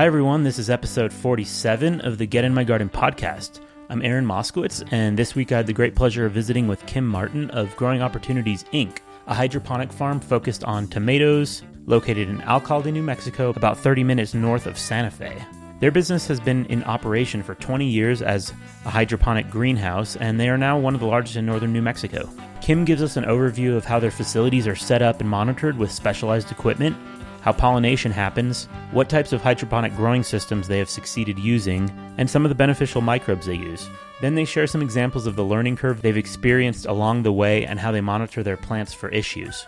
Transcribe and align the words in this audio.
Hi, 0.00 0.06
everyone. 0.06 0.44
This 0.44 0.58
is 0.58 0.70
episode 0.70 1.12
47 1.12 2.00
of 2.00 2.16
the 2.16 2.24
Get 2.24 2.46
in 2.46 2.54
My 2.54 2.64
Garden 2.64 2.88
podcast. 2.88 3.60
I'm 3.90 4.00
Aaron 4.00 4.24
Moskowitz, 4.24 4.82
and 4.90 5.14
this 5.14 5.34
week 5.34 5.52
I 5.52 5.58
had 5.58 5.66
the 5.66 5.74
great 5.74 5.94
pleasure 5.94 6.24
of 6.24 6.32
visiting 6.32 6.66
with 6.66 6.86
Kim 6.86 7.06
Martin 7.06 7.50
of 7.50 7.76
Growing 7.76 8.00
Opportunities 8.00 8.64
Inc., 8.72 9.00
a 9.26 9.34
hydroponic 9.34 9.92
farm 9.92 10.18
focused 10.18 10.64
on 10.64 10.88
tomatoes 10.88 11.64
located 11.84 12.30
in 12.30 12.40
Alcalde, 12.44 12.90
New 12.90 13.02
Mexico, 13.02 13.50
about 13.50 13.76
30 13.76 14.02
minutes 14.02 14.32
north 14.32 14.66
of 14.66 14.78
Santa 14.78 15.10
Fe. 15.10 15.36
Their 15.80 15.90
business 15.90 16.26
has 16.28 16.40
been 16.40 16.64
in 16.66 16.82
operation 16.84 17.42
for 17.42 17.54
20 17.56 17.84
years 17.84 18.22
as 18.22 18.54
a 18.86 18.90
hydroponic 18.90 19.50
greenhouse, 19.50 20.16
and 20.16 20.40
they 20.40 20.48
are 20.48 20.56
now 20.56 20.78
one 20.78 20.94
of 20.94 21.00
the 21.00 21.06
largest 21.06 21.36
in 21.36 21.44
northern 21.44 21.74
New 21.74 21.82
Mexico. 21.82 22.26
Kim 22.62 22.86
gives 22.86 23.02
us 23.02 23.18
an 23.18 23.24
overview 23.24 23.76
of 23.76 23.84
how 23.84 23.98
their 23.98 24.10
facilities 24.10 24.66
are 24.66 24.74
set 24.74 25.02
up 25.02 25.20
and 25.20 25.28
monitored 25.28 25.76
with 25.76 25.92
specialized 25.92 26.50
equipment, 26.50 26.96
how 27.40 27.52
pollination 27.52 28.12
happens, 28.12 28.66
what 28.92 29.08
types 29.08 29.32
of 29.32 29.40
hydroponic 29.42 29.94
growing 29.96 30.22
systems 30.22 30.68
they 30.68 30.78
have 30.78 30.90
succeeded 30.90 31.38
using, 31.38 31.90
and 32.18 32.28
some 32.28 32.44
of 32.44 32.48
the 32.48 32.54
beneficial 32.54 33.00
microbes 33.00 33.46
they 33.46 33.54
use. 33.54 33.88
Then 34.20 34.34
they 34.34 34.44
share 34.44 34.66
some 34.66 34.82
examples 34.82 35.26
of 35.26 35.36
the 35.36 35.44
learning 35.44 35.76
curve 35.76 36.02
they've 36.02 36.16
experienced 36.16 36.86
along 36.86 37.22
the 37.22 37.32
way 37.32 37.64
and 37.64 37.80
how 37.80 37.90
they 37.90 38.00
monitor 38.00 38.42
their 38.42 38.56
plants 38.56 38.92
for 38.92 39.08
issues. 39.08 39.66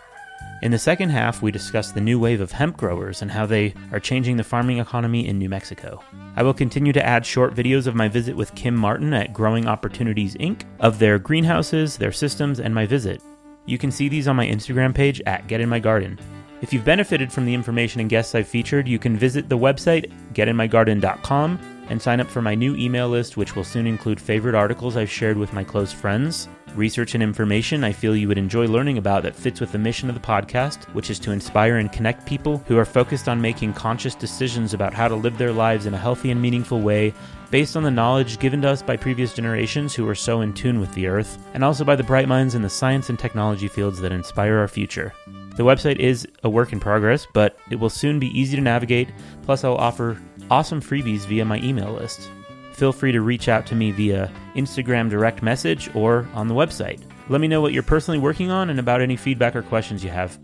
In 0.61 0.71
the 0.71 0.79
second 0.79 1.09
half, 1.09 1.41
we 1.41 1.51
discuss 1.51 1.91
the 1.91 1.99
new 1.99 2.17
wave 2.17 2.39
of 2.39 2.53
hemp 2.53 2.77
growers 2.77 3.21
and 3.21 3.29
how 3.29 3.45
they 3.45 3.73
are 3.91 3.99
changing 3.99 4.37
the 4.37 4.45
farming 4.45 4.77
economy 4.77 5.27
in 5.27 5.37
New 5.37 5.49
Mexico. 5.49 6.01
I 6.37 6.43
will 6.43 6.53
continue 6.53 6.93
to 6.93 7.05
add 7.05 7.25
short 7.25 7.53
videos 7.53 7.85
of 7.85 7.95
my 7.95 8.07
visit 8.07 8.35
with 8.35 8.55
Kim 8.55 8.73
Martin 8.75 9.13
at 9.13 9.33
Growing 9.33 9.67
Opportunities 9.67 10.35
Inc., 10.35 10.61
of 10.79 10.99
their 10.99 11.19
greenhouses, 11.19 11.97
their 11.97 12.13
systems, 12.13 12.61
and 12.61 12.73
my 12.73 12.85
visit. 12.85 13.21
You 13.65 13.77
can 13.77 13.91
see 13.91 14.07
these 14.07 14.27
on 14.27 14.37
my 14.37 14.47
Instagram 14.47 14.95
page 14.95 15.21
at 15.25 15.47
Get 15.47 15.59
In 15.59 15.67
My 15.67 15.79
Garden. 15.79 16.17
If 16.63 16.71
you've 16.71 16.85
benefited 16.85 17.29
from 17.29 17.43
the 17.43 17.53
information 17.53 17.99
and 17.99 18.09
guests 18.09 18.33
I've 18.33 18.47
featured, 18.47 18.87
you 18.87 18.97
can 18.97 19.17
visit 19.17 19.49
the 19.49 19.57
website 19.57 20.09
getinmygarden.com 20.33 21.59
and 21.89 22.01
sign 22.01 22.21
up 22.21 22.29
for 22.29 22.41
my 22.41 22.55
new 22.55 22.73
email 22.77 23.09
list, 23.09 23.35
which 23.35 23.53
will 23.53 23.65
soon 23.65 23.85
include 23.85 24.17
favorite 24.17 24.55
articles 24.55 24.95
I've 24.95 25.11
shared 25.11 25.35
with 25.35 25.51
my 25.51 25.65
close 25.65 25.91
friends, 25.91 26.47
research 26.73 27.15
and 27.15 27.21
information 27.21 27.83
I 27.83 27.91
feel 27.91 28.15
you 28.15 28.29
would 28.29 28.37
enjoy 28.37 28.67
learning 28.67 28.97
about 28.97 29.23
that 29.23 29.35
fits 29.35 29.59
with 29.59 29.73
the 29.73 29.77
mission 29.77 30.07
of 30.07 30.15
the 30.15 30.21
podcast, 30.21 30.85
which 30.93 31.09
is 31.09 31.19
to 31.19 31.31
inspire 31.31 31.79
and 31.79 31.91
connect 31.91 32.25
people 32.25 32.59
who 32.59 32.77
are 32.77 32.85
focused 32.85 33.27
on 33.27 33.41
making 33.41 33.73
conscious 33.73 34.15
decisions 34.15 34.73
about 34.73 34.93
how 34.93 35.09
to 35.09 35.15
live 35.15 35.37
their 35.37 35.51
lives 35.51 35.85
in 35.85 35.93
a 35.93 35.99
healthy 35.99 36.31
and 36.31 36.41
meaningful 36.41 36.79
way 36.79 37.13
based 37.51 37.75
on 37.75 37.83
the 37.83 37.91
knowledge 37.91 38.39
given 38.39 38.61
to 38.61 38.69
us 38.69 38.81
by 38.81 38.95
previous 38.95 39.33
generations 39.33 39.93
who 39.93 40.05
were 40.05 40.15
so 40.15 40.39
in 40.39 40.53
tune 40.53 40.79
with 40.79 40.93
the 40.93 41.07
earth, 41.07 41.37
and 41.53 41.61
also 41.61 41.83
by 41.83 41.97
the 41.97 42.03
bright 42.03 42.29
minds 42.29 42.55
in 42.55 42.61
the 42.61 42.69
science 42.69 43.09
and 43.09 43.19
technology 43.19 43.67
fields 43.67 43.99
that 43.99 44.13
inspire 44.13 44.57
our 44.57 44.67
future. 44.69 45.13
The 45.55 45.63
website 45.63 45.97
is 45.97 46.27
a 46.43 46.49
work 46.49 46.73
in 46.73 46.79
progress, 46.79 47.27
but 47.31 47.59
it 47.69 47.75
will 47.75 47.89
soon 47.89 48.19
be 48.19 48.27
easy 48.37 48.55
to 48.55 48.61
navigate. 48.61 49.09
Plus, 49.43 49.63
I'll 49.63 49.75
offer 49.75 50.19
awesome 50.49 50.81
freebies 50.81 51.27
via 51.27 51.45
my 51.45 51.59
email 51.59 51.93
list. 51.93 52.29
Feel 52.73 52.91
free 52.91 53.11
to 53.11 53.21
reach 53.21 53.47
out 53.47 53.67
to 53.67 53.75
me 53.75 53.91
via 53.91 54.31
Instagram 54.55 55.09
direct 55.09 55.43
message 55.43 55.93
or 55.95 56.27
on 56.33 56.47
the 56.47 56.55
website. 56.55 57.01
Let 57.29 57.39
me 57.39 57.47
know 57.47 57.61
what 57.61 57.71
you're 57.71 57.83
personally 57.83 58.19
working 58.19 58.49
on 58.49 58.71
and 58.71 58.79
about 58.79 59.01
any 59.01 59.15
feedback 59.15 59.55
or 59.55 59.61
questions 59.61 60.03
you 60.03 60.09
have. 60.09 60.39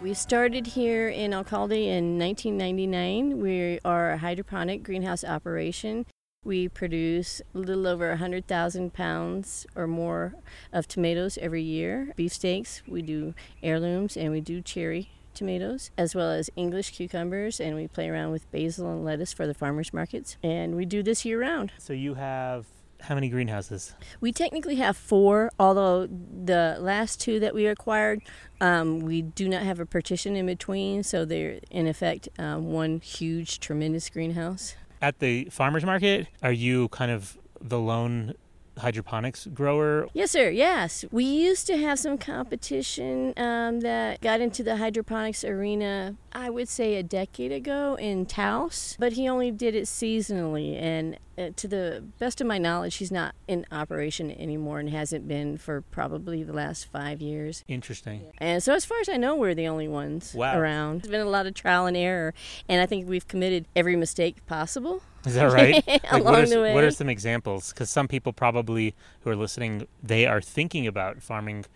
We 0.00 0.14
started 0.14 0.66
here 0.66 1.10
in 1.10 1.34
Alcalde 1.34 1.72
in 1.72 2.18
1999. 2.18 3.38
We 3.38 3.80
are 3.84 4.12
a 4.12 4.16
hydroponic 4.16 4.82
greenhouse 4.82 5.24
operation. 5.24 6.06
We 6.42 6.68
produce 6.68 7.42
a 7.54 7.58
little 7.58 7.86
over 7.86 8.08
100,000 8.08 8.94
pounds 8.94 9.66
or 9.76 9.86
more 9.86 10.36
of 10.72 10.88
tomatoes 10.88 11.36
every 11.38 11.62
year. 11.62 12.14
Beefsteaks, 12.16 12.82
we 12.88 13.02
do 13.02 13.34
heirlooms, 13.62 14.16
and 14.16 14.32
we 14.32 14.40
do 14.40 14.62
cherry 14.62 15.10
tomatoes, 15.34 15.90
as 15.98 16.14
well 16.14 16.30
as 16.30 16.48
English 16.56 16.92
cucumbers, 16.92 17.60
and 17.60 17.76
we 17.76 17.86
play 17.88 18.08
around 18.08 18.30
with 18.32 18.50
basil 18.52 18.90
and 18.90 19.04
lettuce 19.04 19.34
for 19.34 19.46
the 19.46 19.52
farmers 19.52 19.92
markets. 19.92 20.38
And 20.42 20.76
we 20.76 20.86
do 20.86 21.02
this 21.02 21.26
year 21.26 21.38
round. 21.42 21.72
So 21.76 21.92
you 21.92 22.14
have 22.14 22.64
how 23.00 23.14
many 23.14 23.28
greenhouses? 23.28 23.94
We 24.22 24.32
technically 24.32 24.76
have 24.76 24.96
four, 24.96 25.50
although 25.58 26.06
the 26.06 26.78
last 26.80 27.20
two 27.20 27.38
that 27.40 27.54
we 27.54 27.66
acquired, 27.66 28.22
um, 28.62 29.00
we 29.00 29.20
do 29.20 29.46
not 29.46 29.62
have 29.62 29.78
a 29.78 29.84
partition 29.84 30.36
in 30.36 30.46
between, 30.46 31.02
so 31.02 31.26
they're 31.26 31.60
in 31.70 31.86
effect 31.86 32.30
um, 32.38 32.72
one 32.72 33.00
huge, 33.00 33.60
tremendous 33.60 34.08
greenhouse 34.08 34.74
at 35.00 35.18
the 35.18 35.46
farmers 35.50 35.84
market, 35.84 36.28
are 36.42 36.52
you 36.52 36.88
kind 36.88 37.10
of 37.10 37.38
the 37.60 37.78
lone 37.78 38.34
hydroponics 38.80 39.46
grower? 39.52 40.08
Yes, 40.12 40.30
sir. 40.30 40.50
Yes. 40.50 41.04
We 41.10 41.24
used 41.24 41.66
to 41.68 41.76
have 41.78 41.98
some 41.98 42.18
competition 42.18 43.32
um, 43.36 43.80
that 43.80 44.20
got 44.20 44.40
into 44.40 44.62
the 44.62 44.76
hydroponics 44.76 45.44
arena, 45.44 46.16
I 46.32 46.50
would 46.50 46.68
say 46.68 46.96
a 46.96 47.02
decade 47.02 47.52
ago 47.52 47.96
in 47.98 48.26
Taos, 48.26 48.96
but 48.98 49.12
he 49.14 49.28
only 49.28 49.50
did 49.50 49.74
it 49.74 49.84
seasonally. 49.84 50.80
And 50.80 51.18
uh, 51.40 51.50
to 51.56 51.68
the 51.68 52.04
best 52.18 52.40
of 52.40 52.46
my 52.46 52.58
knowledge, 52.58 52.96
he's 52.96 53.10
not 53.10 53.34
in 53.48 53.64
operation 53.72 54.30
anymore 54.30 54.78
and 54.78 54.90
hasn't 54.90 55.26
been 55.26 55.56
for 55.56 55.80
probably 55.80 56.42
the 56.42 56.52
last 56.52 56.84
five 56.90 57.22
years. 57.22 57.64
Interesting. 57.66 58.32
And 58.38 58.62
so, 58.62 58.74
as 58.74 58.84
far 58.84 59.00
as 59.00 59.08
I 59.08 59.16
know, 59.16 59.34
we're 59.36 59.54
the 59.54 59.68
only 59.68 59.88
ones 59.88 60.34
wow. 60.34 60.58
around. 60.58 61.02
There's 61.02 61.10
been 61.10 61.20
a 61.20 61.30
lot 61.30 61.46
of 61.46 61.54
trial 61.54 61.86
and 61.86 61.96
error, 61.96 62.34
and 62.68 62.82
I 62.82 62.86
think 62.86 63.08
we've 63.08 63.26
committed 63.26 63.66
every 63.74 63.96
mistake 63.96 64.44
possible. 64.46 65.02
Is 65.26 65.34
that 65.34 65.52
right? 65.52 65.84
Along 66.10 66.24
what 66.24 66.34
are, 66.40 66.46
the 66.46 66.60
way. 66.60 66.74
What 66.74 66.84
are 66.84 66.90
some 66.90 67.08
examples? 67.08 67.72
Because 67.72 67.90
some 67.90 68.08
people 68.08 68.32
probably 68.32 68.94
who 69.20 69.30
are 69.30 69.36
listening, 69.36 69.86
they 70.02 70.26
are 70.26 70.40
thinking 70.40 70.86
about 70.86 71.22
farming 71.22 71.66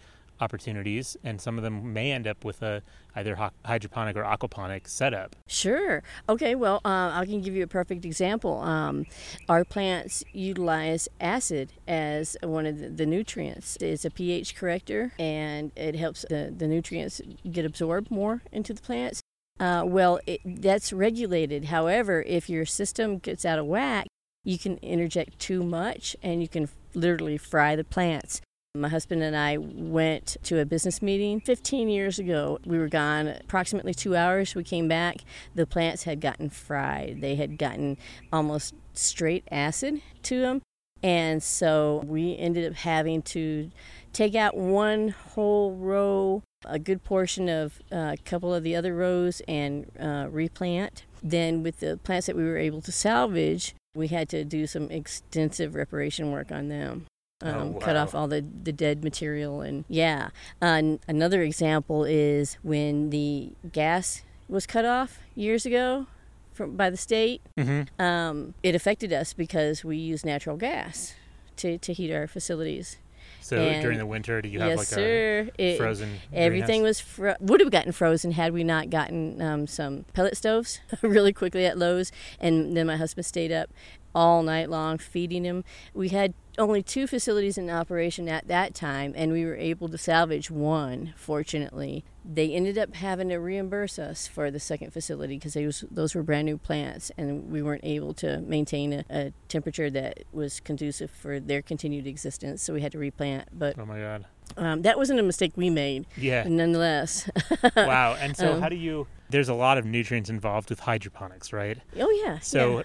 opportunities, 0.40 1.16
and 1.22 1.40
some 1.40 1.56
of 1.58 1.64
them 1.64 1.92
may 1.92 2.12
end 2.12 2.26
up 2.26 2.44
with 2.44 2.62
a 2.62 2.82
either 3.16 3.50
hydroponic 3.64 4.16
or 4.16 4.22
aquaponic 4.22 4.88
setup. 4.88 5.36
Sure. 5.46 6.02
Okay. 6.28 6.54
Well, 6.54 6.80
uh, 6.84 7.10
I 7.14 7.24
can 7.26 7.40
give 7.40 7.54
you 7.54 7.62
a 7.62 7.68
perfect 7.68 8.04
example. 8.04 8.60
Um, 8.60 9.06
our 9.48 9.64
plants 9.64 10.24
utilize 10.32 11.08
acid 11.20 11.72
as 11.86 12.36
one 12.42 12.66
of 12.66 12.78
the, 12.78 12.88
the, 12.88 13.06
nutrients. 13.06 13.76
It's 13.76 14.04
a 14.04 14.10
pH 14.10 14.56
corrector, 14.56 15.12
and 15.18 15.70
it 15.76 15.94
helps 15.94 16.24
the, 16.28 16.52
the 16.56 16.66
nutrients 16.66 17.20
get 17.50 17.64
absorbed 17.64 18.10
more 18.10 18.42
into 18.52 18.74
the 18.74 18.82
plants. 18.82 19.23
Uh, 19.60 19.84
well, 19.86 20.18
it, 20.26 20.40
that's 20.44 20.92
regulated. 20.92 21.66
However, 21.66 22.22
if 22.22 22.48
your 22.48 22.66
system 22.66 23.18
gets 23.18 23.44
out 23.44 23.58
of 23.58 23.66
whack, 23.66 24.06
you 24.44 24.58
can 24.58 24.76
interject 24.78 25.38
too 25.38 25.62
much 25.62 26.16
and 26.22 26.42
you 26.42 26.48
can 26.48 26.68
literally 26.94 27.38
fry 27.38 27.76
the 27.76 27.84
plants. 27.84 28.40
My 28.76 28.88
husband 28.88 29.22
and 29.22 29.36
I 29.36 29.56
went 29.56 30.36
to 30.42 30.58
a 30.58 30.64
business 30.64 31.00
meeting 31.00 31.40
15 31.40 31.88
years 31.88 32.18
ago. 32.18 32.58
We 32.66 32.76
were 32.76 32.88
gone 32.88 33.28
approximately 33.28 33.94
two 33.94 34.16
hours. 34.16 34.56
We 34.56 34.64
came 34.64 34.88
back. 34.88 35.18
The 35.54 35.64
plants 35.64 36.02
had 36.02 36.20
gotten 36.20 36.50
fried, 36.50 37.20
they 37.20 37.36
had 37.36 37.56
gotten 37.56 37.98
almost 38.32 38.74
straight 38.92 39.44
acid 39.50 40.00
to 40.24 40.40
them. 40.40 40.62
And 41.04 41.42
so 41.42 42.02
we 42.06 42.36
ended 42.36 42.68
up 42.68 42.78
having 42.78 43.22
to 43.22 43.70
take 44.12 44.34
out 44.34 44.56
one 44.56 45.10
whole 45.10 45.76
row, 45.76 46.42
a 46.66 46.78
good 46.78 47.04
portion 47.04 47.48
of 47.48 47.80
uh, 47.92 48.14
a 48.14 48.16
couple 48.24 48.54
of 48.54 48.62
the 48.62 48.74
other 48.76 48.94
rows, 48.94 49.42
and 49.46 49.90
uh, 49.98 50.26
replant. 50.30 51.04
Then, 51.22 51.62
with 51.62 51.80
the 51.80 51.98
plants 51.98 52.26
that 52.26 52.36
we 52.36 52.44
were 52.44 52.58
able 52.58 52.82
to 52.82 52.92
salvage, 52.92 53.74
we 53.94 54.08
had 54.08 54.28
to 54.30 54.44
do 54.44 54.66
some 54.66 54.90
extensive 54.90 55.74
reparation 55.74 56.30
work 56.30 56.50
on 56.50 56.68
them. 56.68 57.06
Oh, 57.42 57.48
um, 57.48 57.56
oh, 57.56 57.66
wow. 57.72 57.78
cut 57.80 57.96
off 57.96 58.14
all 58.14 58.28
the, 58.28 58.44
the 58.62 58.72
dead 58.72 59.02
material 59.02 59.60
and 59.60 59.84
yeah 59.88 60.28
uh, 60.62 60.80
another 61.08 61.42
example 61.42 62.04
is 62.04 62.58
when 62.62 63.10
the 63.10 63.50
gas 63.72 64.22
was 64.48 64.66
cut 64.66 64.84
off 64.84 65.18
years 65.34 65.66
ago 65.66 66.06
from 66.52 66.76
by 66.76 66.90
the 66.90 66.96
state 66.96 67.42
mm-hmm. 67.58 68.00
um, 68.00 68.54
it 68.62 68.76
affected 68.76 69.12
us 69.12 69.32
because 69.32 69.84
we 69.84 69.96
use 69.96 70.24
natural 70.24 70.56
gas 70.56 71.14
to, 71.56 71.76
to 71.78 71.92
heat 71.92 72.12
our 72.12 72.28
facilities 72.28 72.98
so 73.40 73.58
and 73.58 73.82
during 73.82 73.98
the 73.98 74.06
winter, 74.06 74.40
do 74.40 74.48
you 74.48 74.60
have 74.60 74.70
yes, 74.70 74.78
like 74.78 74.86
sir. 74.86 75.50
a 75.58 75.76
frozen? 75.76 76.18
everything 76.32 76.80
greenhouse? 76.80 76.86
was 76.86 77.00
fro- 77.00 77.36
would 77.40 77.60
have 77.60 77.70
gotten 77.70 77.92
frozen 77.92 78.32
had 78.32 78.52
we 78.52 78.64
not 78.64 78.90
gotten 78.90 79.42
um, 79.42 79.66
some 79.66 80.04
pellet 80.14 80.36
stoves 80.36 80.80
really 81.02 81.32
quickly 81.32 81.66
at 81.66 81.76
Lowe's, 81.76 82.10
and 82.40 82.76
then 82.76 82.86
my 82.86 82.96
husband 82.96 83.26
stayed 83.26 83.52
up 83.52 83.70
all 84.14 84.42
night 84.42 84.70
long 84.70 84.98
feeding 84.98 85.44
him. 85.44 85.64
We 85.92 86.08
had 86.08 86.34
only 86.58 86.82
two 86.82 87.06
facilities 87.06 87.58
in 87.58 87.70
operation 87.70 88.28
at 88.28 88.48
that 88.48 88.74
time, 88.74 89.12
and 89.16 89.32
we 89.32 89.44
were 89.44 89.56
able 89.56 89.88
to 89.88 89.98
salvage 89.98 90.50
one, 90.50 91.14
fortunately. 91.16 92.04
They 92.24 92.52
ended 92.52 92.78
up 92.78 92.94
having 92.94 93.28
to 93.28 93.36
reimburse 93.36 93.98
us 93.98 94.26
for 94.26 94.50
the 94.50 94.60
second 94.60 94.92
facility 94.92 95.36
because 95.36 95.54
those, 95.54 95.84
those 95.90 96.14
were 96.14 96.22
brand 96.22 96.46
new 96.46 96.56
plants, 96.56 97.10
and 97.18 97.50
we 97.50 97.62
weren't 97.62 97.84
able 97.84 98.14
to 98.14 98.40
maintain 98.40 98.92
a, 98.92 99.04
a, 99.10 99.32
temperature 99.48 99.90
that 99.90 100.24
was 100.32 100.60
conducive 100.60 101.10
for 101.10 101.38
their 101.38 101.62
continued 101.62 102.06
existence, 102.06 102.62
so 102.62 102.72
we 102.72 102.80
had 102.80 102.92
to 102.92 102.98
replant. 102.98 103.48
But 103.52 103.78
oh 103.78 103.86
my 103.86 103.98
god. 103.98 104.26
Um, 104.56 104.82
that 104.82 104.98
wasn't 104.98 105.20
a 105.20 105.22
mistake 105.22 105.52
we 105.56 105.70
made. 105.70 106.06
Yeah. 106.16 106.44
Nonetheless. 106.46 107.28
wow. 107.76 108.14
And 108.20 108.36
so, 108.36 108.54
um, 108.54 108.60
how 108.60 108.68
do 108.68 108.76
you? 108.76 109.06
There's 109.30 109.48
a 109.48 109.54
lot 109.54 109.78
of 109.78 109.86
nutrients 109.86 110.30
involved 110.30 110.70
with 110.70 110.80
hydroponics, 110.80 111.52
right? 111.52 111.78
Oh 111.98 112.10
yeah. 112.24 112.38
So, 112.40 112.78
yeah 112.78 112.82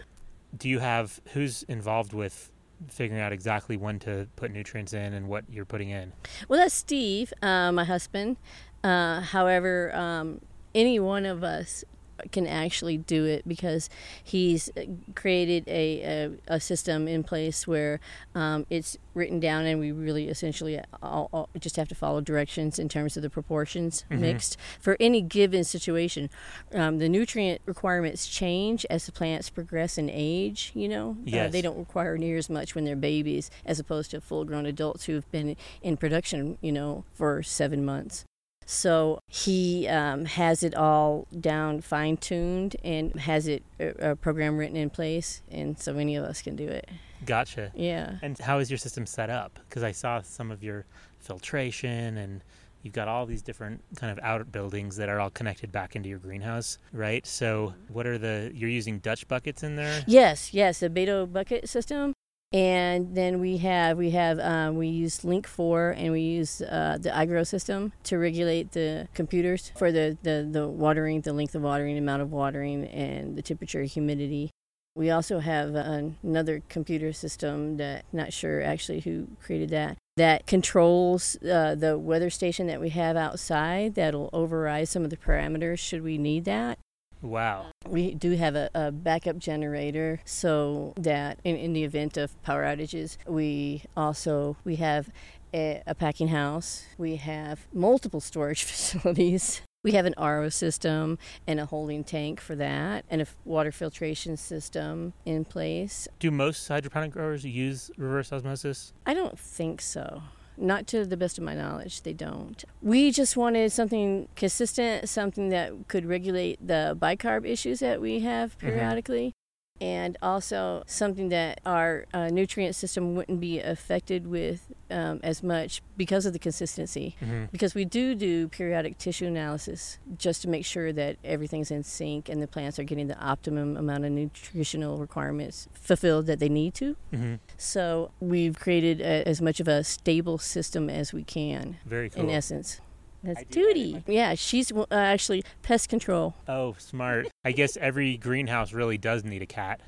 do 0.58 0.70
you 0.70 0.80
have 0.80 1.20
who's 1.34 1.64
involved 1.64 2.14
with 2.14 2.52
figuring 2.88 3.22
out 3.22 3.32
exactly 3.32 3.78
when 3.78 4.00
to 4.00 4.28
put 4.36 4.52
nutrients 4.52 4.94
in 4.94 5.14
and 5.14 5.28
what 5.28 5.44
you're 5.50 5.66
putting 5.66 5.90
in? 5.90 6.14
Well, 6.48 6.60
that's 6.60 6.74
Steve, 6.74 7.34
uh, 7.42 7.72
my 7.72 7.84
husband. 7.84 8.38
Uh, 8.84 9.22
however, 9.22 9.94
um, 9.96 10.42
any 10.74 11.00
one 11.00 11.26
of 11.26 11.44
us 11.44 11.84
can 12.32 12.48
actually 12.48 12.98
do 12.98 13.26
it 13.26 13.48
because 13.48 13.90
he's 14.24 14.70
uh, 14.78 14.82
created 15.16 15.64
a, 15.68 16.30
a, 16.48 16.56
a 16.56 16.60
system 16.60 17.08
in 17.08 17.24
place 17.24 17.68
where 17.68 18.00
um, 18.36 18.66
it's 18.70 18.98
written 19.14 19.40
down 19.40 19.66
and 19.66 19.80
we 19.80 19.92
really 19.92 20.30
essentially 20.30 20.80
all, 21.04 21.30
all 21.34 21.50
just 21.60 21.76
have 21.76 21.88
to 21.90 21.96
follow 21.96 22.22
directions 22.22 22.80
in 22.80 22.88
terms 22.88 23.18
of 23.18 23.24
the 23.24 23.30
proportions 23.30 24.06
Mhm. 24.10 24.20
mixed 24.20 24.58
for 24.80 24.96
any 25.00 25.22
given 25.22 25.64
situation. 25.64 26.30
Um, 26.74 27.00
the 27.00 27.10
nutrient 27.10 27.62
requirements 27.66 28.28
change 28.28 28.86
as 28.90 29.06
the 29.06 29.12
plants 29.12 29.50
progress 29.50 29.98
in 29.98 30.10
age, 30.10 30.72
you 30.74 30.88
know. 30.88 31.18
Uh, 31.28 31.48
they 31.50 31.62
don't 31.62 31.78
require 31.78 32.18
near 32.18 32.38
as 32.38 32.50
much 32.50 32.76
when 32.76 32.86
they're 32.86 32.96
babies 32.96 33.50
as 33.66 33.80
opposed 33.80 34.12
to 34.12 34.22
full 34.22 34.46
grown 34.46 34.66
adults 34.66 35.06
who've 35.06 35.30
been 35.32 35.56
in 35.82 35.98
production, 35.98 36.58
you 36.62 36.72
know, 36.72 37.04
for 37.14 37.42
seven 37.44 37.84
months. 37.84 38.24
So 38.72 39.20
he 39.28 39.88
um, 39.88 40.26
has 40.26 40.62
it 40.62 40.76
all 40.76 41.26
down, 41.40 41.82
fine 41.82 42.18
tuned, 42.18 42.76
and 42.84 43.20
has 43.20 43.48
it 43.48 43.64
a, 43.80 44.12
a 44.12 44.16
program 44.16 44.58
written 44.58 44.78
in 44.78 44.92
place, 44.92 45.42
and 45.50 45.80
so 45.80 45.98
any 45.98 46.16
of 46.16 46.24
us 46.24 46.44
can 46.44 46.56
do 46.56 46.68
it. 46.68 46.88
Gotcha. 47.26 47.72
Yeah. 47.74 48.18
And 48.22 48.38
how 48.38 48.60
is 48.60 48.70
your 48.70 48.78
system 48.78 49.08
set 49.08 49.32
up? 49.32 49.58
Because 49.68 49.82
I 49.82 49.92
saw 49.92 50.22
some 50.22 50.52
of 50.52 50.62
your 50.62 50.86
filtration 51.18 52.18
and 52.18 52.44
you've 52.84 52.94
got 52.94 53.08
all 53.08 53.26
these 53.26 53.42
different 53.42 53.82
kind 53.96 54.12
of 54.12 54.24
outbuildings 54.24 54.96
that 54.98 55.10
are 55.10 55.20
all 55.20 55.32
connected 55.32 55.72
back 55.72 55.96
into 55.96 56.08
your 56.08 56.20
greenhouse, 56.20 56.78
right? 56.94 57.26
So 57.26 57.74
what 57.88 58.06
are 58.06 58.20
the 58.20 58.52
you're 58.54 58.70
using 58.70 59.00
Dutch 59.00 59.28
buckets 59.28 59.64
in 59.64 59.78
there? 59.78 60.04
Yes, 60.06 60.54
yes, 60.54 60.80
the 60.80 60.92
Bato 60.92 61.32
bucket 61.32 61.68
system. 61.68 62.14
And 62.52 63.16
then 63.16 63.40
we 63.40 63.58
have 63.58 63.98
we 63.98 64.10
have 64.12 64.40
um, 64.40 64.76
we 64.76 64.88
use 64.88 65.24
Link 65.24 65.46
Four 65.46 65.92
and 65.92 66.12
we 66.12 66.22
use 66.22 66.62
uh, 66.64 66.98
the 67.00 67.10
iGrow 67.10 67.46
system 67.46 67.94
to 68.06 68.18
regulate 68.18 68.72
the 68.72 69.08
computers 69.14 69.72
for 69.78 69.92
the, 69.92 70.18
the, 70.24 70.48
the 70.50 70.68
watering, 70.68 71.22
the 71.22 71.34
length 71.34 71.54
of 71.54 71.62
watering, 71.62 71.96
amount 71.96 72.24
of 72.24 72.32
watering, 72.32 72.86
and 72.86 73.36
the 73.36 73.44
temperature, 73.44 73.84
humidity. 73.84 74.50
We 74.96 75.12
also 75.12 75.40
have 75.40 75.76
another 75.76 76.64
computer 76.70 77.14
system 77.14 77.78
that 77.78 78.06
not 78.12 78.34
sure 78.34 78.64
actually 78.64 79.02
who 79.02 79.28
created 79.42 79.70
that 79.70 79.98
that 80.18 80.48
controls 80.48 81.38
uh, 81.44 81.76
the 81.76 81.98
weather 81.98 82.32
station 82.32 82.66
that 82.68 82.82
we 82.82 82.90
have 82.90 83.16
outside 83.16 83.94
that'll 83.94 84.30
override 84.34 84.90
some 84.90 85.04
of 85.04 85.12
the 85.12 85.18
parameters 85.18 85.80
should 85.80 86.04
we 86.04 86.18
need 86.18 86.46
that. 86.46 86.80
Wow. 87.22 87.68
We 87.88 88.14
do 88.14 88.32
have 88.36 88.56
a, 88.56 88.70
a 88.74 88.92
backup 88.92 89.38
generator 89.38 90.22
so 90.26 90.94
that 90.98 91.40
in, 91.44 91.56
in 91.56 91.74
the 91.74 91.84
event 91.84 92.18
of 92.18 92.42
power 92.44 92.64
outages, 92.64 93.18
we 93.28 93.84
also 93.98 94.58
we 94.64 94.78
have 94.78 95.10
a, 95.54 95.82
a 95.88 95.96
packing 95.96 96.30
house. 96.30 96.86
We 96.98 97.18
have 97.18 97.68
multiple 97.74 98.22
storage 98.22 98.64
facilities. 98.66 99.62
We 99.82 99.94
have 99.94 100.06
an 100.06 100.14
RO 100.20 100.50
system 100.50 101.18
and 101.48 101.58
a 101.58 101.66
holding 101.66 102.04
tank 102.04 102.42
for 102.42 102.54
that, 102.56 103.06
and 103.10 103.22
a 103.22 103.28
water 103.46 103.72
filtration 103.72 104.36
system 104.36 105.14
in 105.24 105.46
place. 105.46 106.06
Do 106.20 106.32
most 106.32 106.68
hydroponic 106.68 107.12
growers 107.12 107.46
use 107.46 107.90
reverse 107.98 108.34
osmosis? 108.34 108.92
I 109.06 109.14
don't 109.14 109.40
think 109.40 109.80
so. 109.80 110.22
Not 110.60 110.88
to 110.88 111.06
the 111.06 111.16
best 111.16 111.38
of 111.38 111.44
my 111.44 111.56
knowledge, 111.56 112.02
they 112.02 112.14
don't. 112.14 112.64
We 112.82 113.12
just 113.12 113.38
wanted 113.38 113.72
something 113.72 114.28
consistent, 114.36 115.08
something 115.08 115.50
that 115.50 115.88
could 115.88 116.06
regulate 116.06 116.60
the 116.66 116.98
bicarb 117.00 117.46
issues 117.46 117.80
that 117.80 118.02
we 118.02 118.20
have 118.20 118.58
mm-hmm. 118.58 118.68
periodically, 118.68 119.34
and 119.82 120.18
also 120.22 120.84
something 120.88 121.30
that 121.30 121.62
our 121.66 122.06
uh, 122.14 122.28
nutrient 122.28 122.76
system 122.76 123.16
wouldn't 123.16 123.40
be 123.40 123.60
affected 123.60 124.28
with 124.28 124.72
um, 124.92 125.20
as 125.24 125.42
much 125.42 125.82
because 125.96 126.26
of 126.26 126.34
the 126.34 126.40
consistency. 126.40 127.16
Mm-hmm. 127.22 127.46
Because 127.52 127.76
we 127.76 127.86
do 127.86 128.16
do 128.16 128.48
periodic 128.50 128.98
tissue 128.98 129.28
analysis 129.28 129.98
just 130.18 130.42
to 130.42 130.50
make 130.50 130.66
sure 130.66 130.92
that 130.94 131.18
everything's 131.24 131.72
in 131.72 131.84
sync 131.84 132.30
and 132.30 132.42
the 132.42 132.48
plants 132.48 132.78
are 132.80 132.84
getting 132.84 133.08
the 133.08 133.20
optimum 133.20 133.78
amount 133.78 134.06
of 134.06 134.12
nutritional 134.12 134.98
requirements 134.98 135.68
fulfilled 135.74 136.26
that 136.26 136.40
they 136.40 136.50
need 136.50 136.74
to. 136.76 136.96
Mm-hmm. 137.14 137.36
So 137.58 138.12
we've 138.20 138.60
created 138.60 139.02
a, 139.02 139.28
as 139.28 139.42
much 139.42 139.60
of 139.60 139.68
a 139.68 139.84
stable 139.84 140.38
system 140.38 140.90
as 140.90 141.14
we 141.14 141.24
can, 141.24 141.78
Very 141.86 142.10
cool. 142.10 142.24
in 142.24 142.30
essence. 142.30 142.82
That's 143.24 143.44
duty. 143.46 143.94
that. 144.06 144.12
Yeah, 144.12 144.36
she's 144.36 144.72
uh, 144.72 144.86
actually 144.92 145.44
pest 145.62 145.90
control. 145.90 146.36
Oh, 146.48 146.76
smart. 146.78 147.28
I 147.44 147.52
guess 147.52 147.78
every 147.78 148.18
greenhouse 148.18 148.74
really 148.74 148.98
does 148.98 149.24
need 149.24 149.42
a 149.42 149.46
cat. 149.48 149.82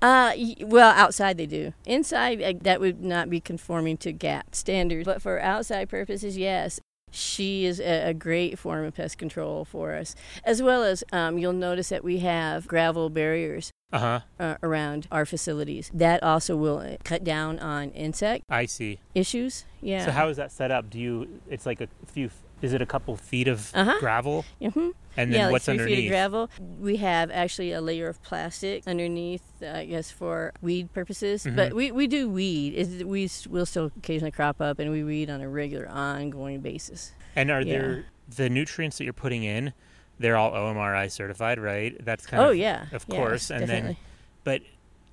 Uh, 0.00 0.32
well, 0.62 0.90
outside 0.92 1.36
they 1.36 1.46
do. 1.46 1.72
Inside, 1.86 2.42
uh, 2.42 2.52
that 2.62 2.80
would 2.80 3.02
not 3.04 3.30
be 3.30 3.40
conforming 3.40 3.96
to 3.98 4.12
GAP 4.12 4.54
standards. 4.54 5.04
But 5.06 5.22
for 5.22 5.40
outside 5.40 5.88
purposes, 5.88 6.36
yes. 6.36 6.80
She 7.14 7.66
is 7.66 7.78
a, 7.78 8.08
a 8.08 8.14
great 8.14 8.58
form 8.58 8.86
of 8.86 8.94
pest 8.94 9.18
control 9.18 9.66
for 9.66 9.92
us. 9.92 10.14
As 10.44 10.62
well 10.62 10.82
as, 10.82 11.04
um, 11.12 11.36
you'll 11.36 11.52
notice 11.52 11.90
that 11.90 12.02
we 12.02 12.20
have 12.20 12.66
gravel 12.66 13.10
barriers 13.10 13.70
Uh 13.92 13.98
huh. 13.98 14.20
uh, 14.40 14.54
around 14.62 15.08
our 15.12 15.26
facilities. 15.26 15.90
That 15.92 16.22
also 16.22 16.56
will 16.56 16.78
uh, 16.78 16.96
cut 17.04 17.22
down 17.22 17.58
on 17.58 17.90
insect 17.90 18.44
I 18.48 18.64
see. 18.64 18.98
issues. 19.14 19.66
Yeah. 19.82 20.06
So 20.06 20.10
how 20.10 20.28
is 20.28 20.38
that 20.38 20.50
set 20.52 20.70
up? 20.70 20.88
Do 20.88 20.98
you? 20.98 21.28
It's 21.50 21.66
like 21.66 21.82
a 21.82 21.88
few. 22.06 22.30
Is 22.62 22.72
it 22.72 22.80
a 22.80 22.86
couple 22.86 23.16
feet 23.16 23.48
of 23.48 23.70
Uh-huh. 23.74 23.96
gravel? 23.98 24.44
hmm 24.60 24.90
And 25.16 25.30
then 25.30 25.32
yeah, 25.32 25.44
like 25.46 25.52
what's 25.52 25.64
three 25.66 25.72
underneath? 25.72 25.96
feet 25.98 26.06
of 26.06 26.10
gravel. 26.10 26.50
We 26.80 26.96
have 26.98 27.30
actually 27.30 27.72
a 27.72 27.80
layer 27.80 28.08
of 28.08 28.22
plastic 28.22 28.86
underneath, 28.86 29.42
I 29.62 29.84
guess, 29.84 30.10
for 30.10 30.52
weed 30.62 30.92
purposes. 30.94 31.44
Mhm. 31.44 31.56
But 31.56 31.74
we, 31.74 31.90
we 31.92 32.06
do 32.06 32.30
weed. 32.30 32.74
It's, 32.74 33.04
we 33.04 33.28
will 33.50 33.66
still 33.66 33.90
occasionally 33.98 34.30
crop 34.30 34.60
up, 34.60 34.78
and 34.78 34.90
we 34.90 35.02
weed 35.04 35.28
on 35.28 35.40
a 35.42 35.48
regular, 35.48 35.88
ongoing 35.88 36.60
basis. 36.60 37.12
And 37.36 37.50
are 37.50 37.60
Yeah. 37.60 37.78
there 37.78 38.04
the 38.28 38.48
nutrients 38.48 38.96
that 38.98 39.04
you're 39.04 39.12
putting 39.12 39.42
in? 39.42 39.72
They're 40.18 40.36
all 40.36 40.52
OMRI 40.52 41.10
certified, 41.10 41.58
right? 41.58 41.96
That's 42.04 42.26
kind 42.26 42.42
oh 42.44 42.50
of. 42.50 42.56
yeah, 42.56 42.86
of 42.92 43.04
yeah, 43.08 43.16
course, 43.16 43.50
and 43.50 43.68
then- 43.68 43.96
But 44.44 44.62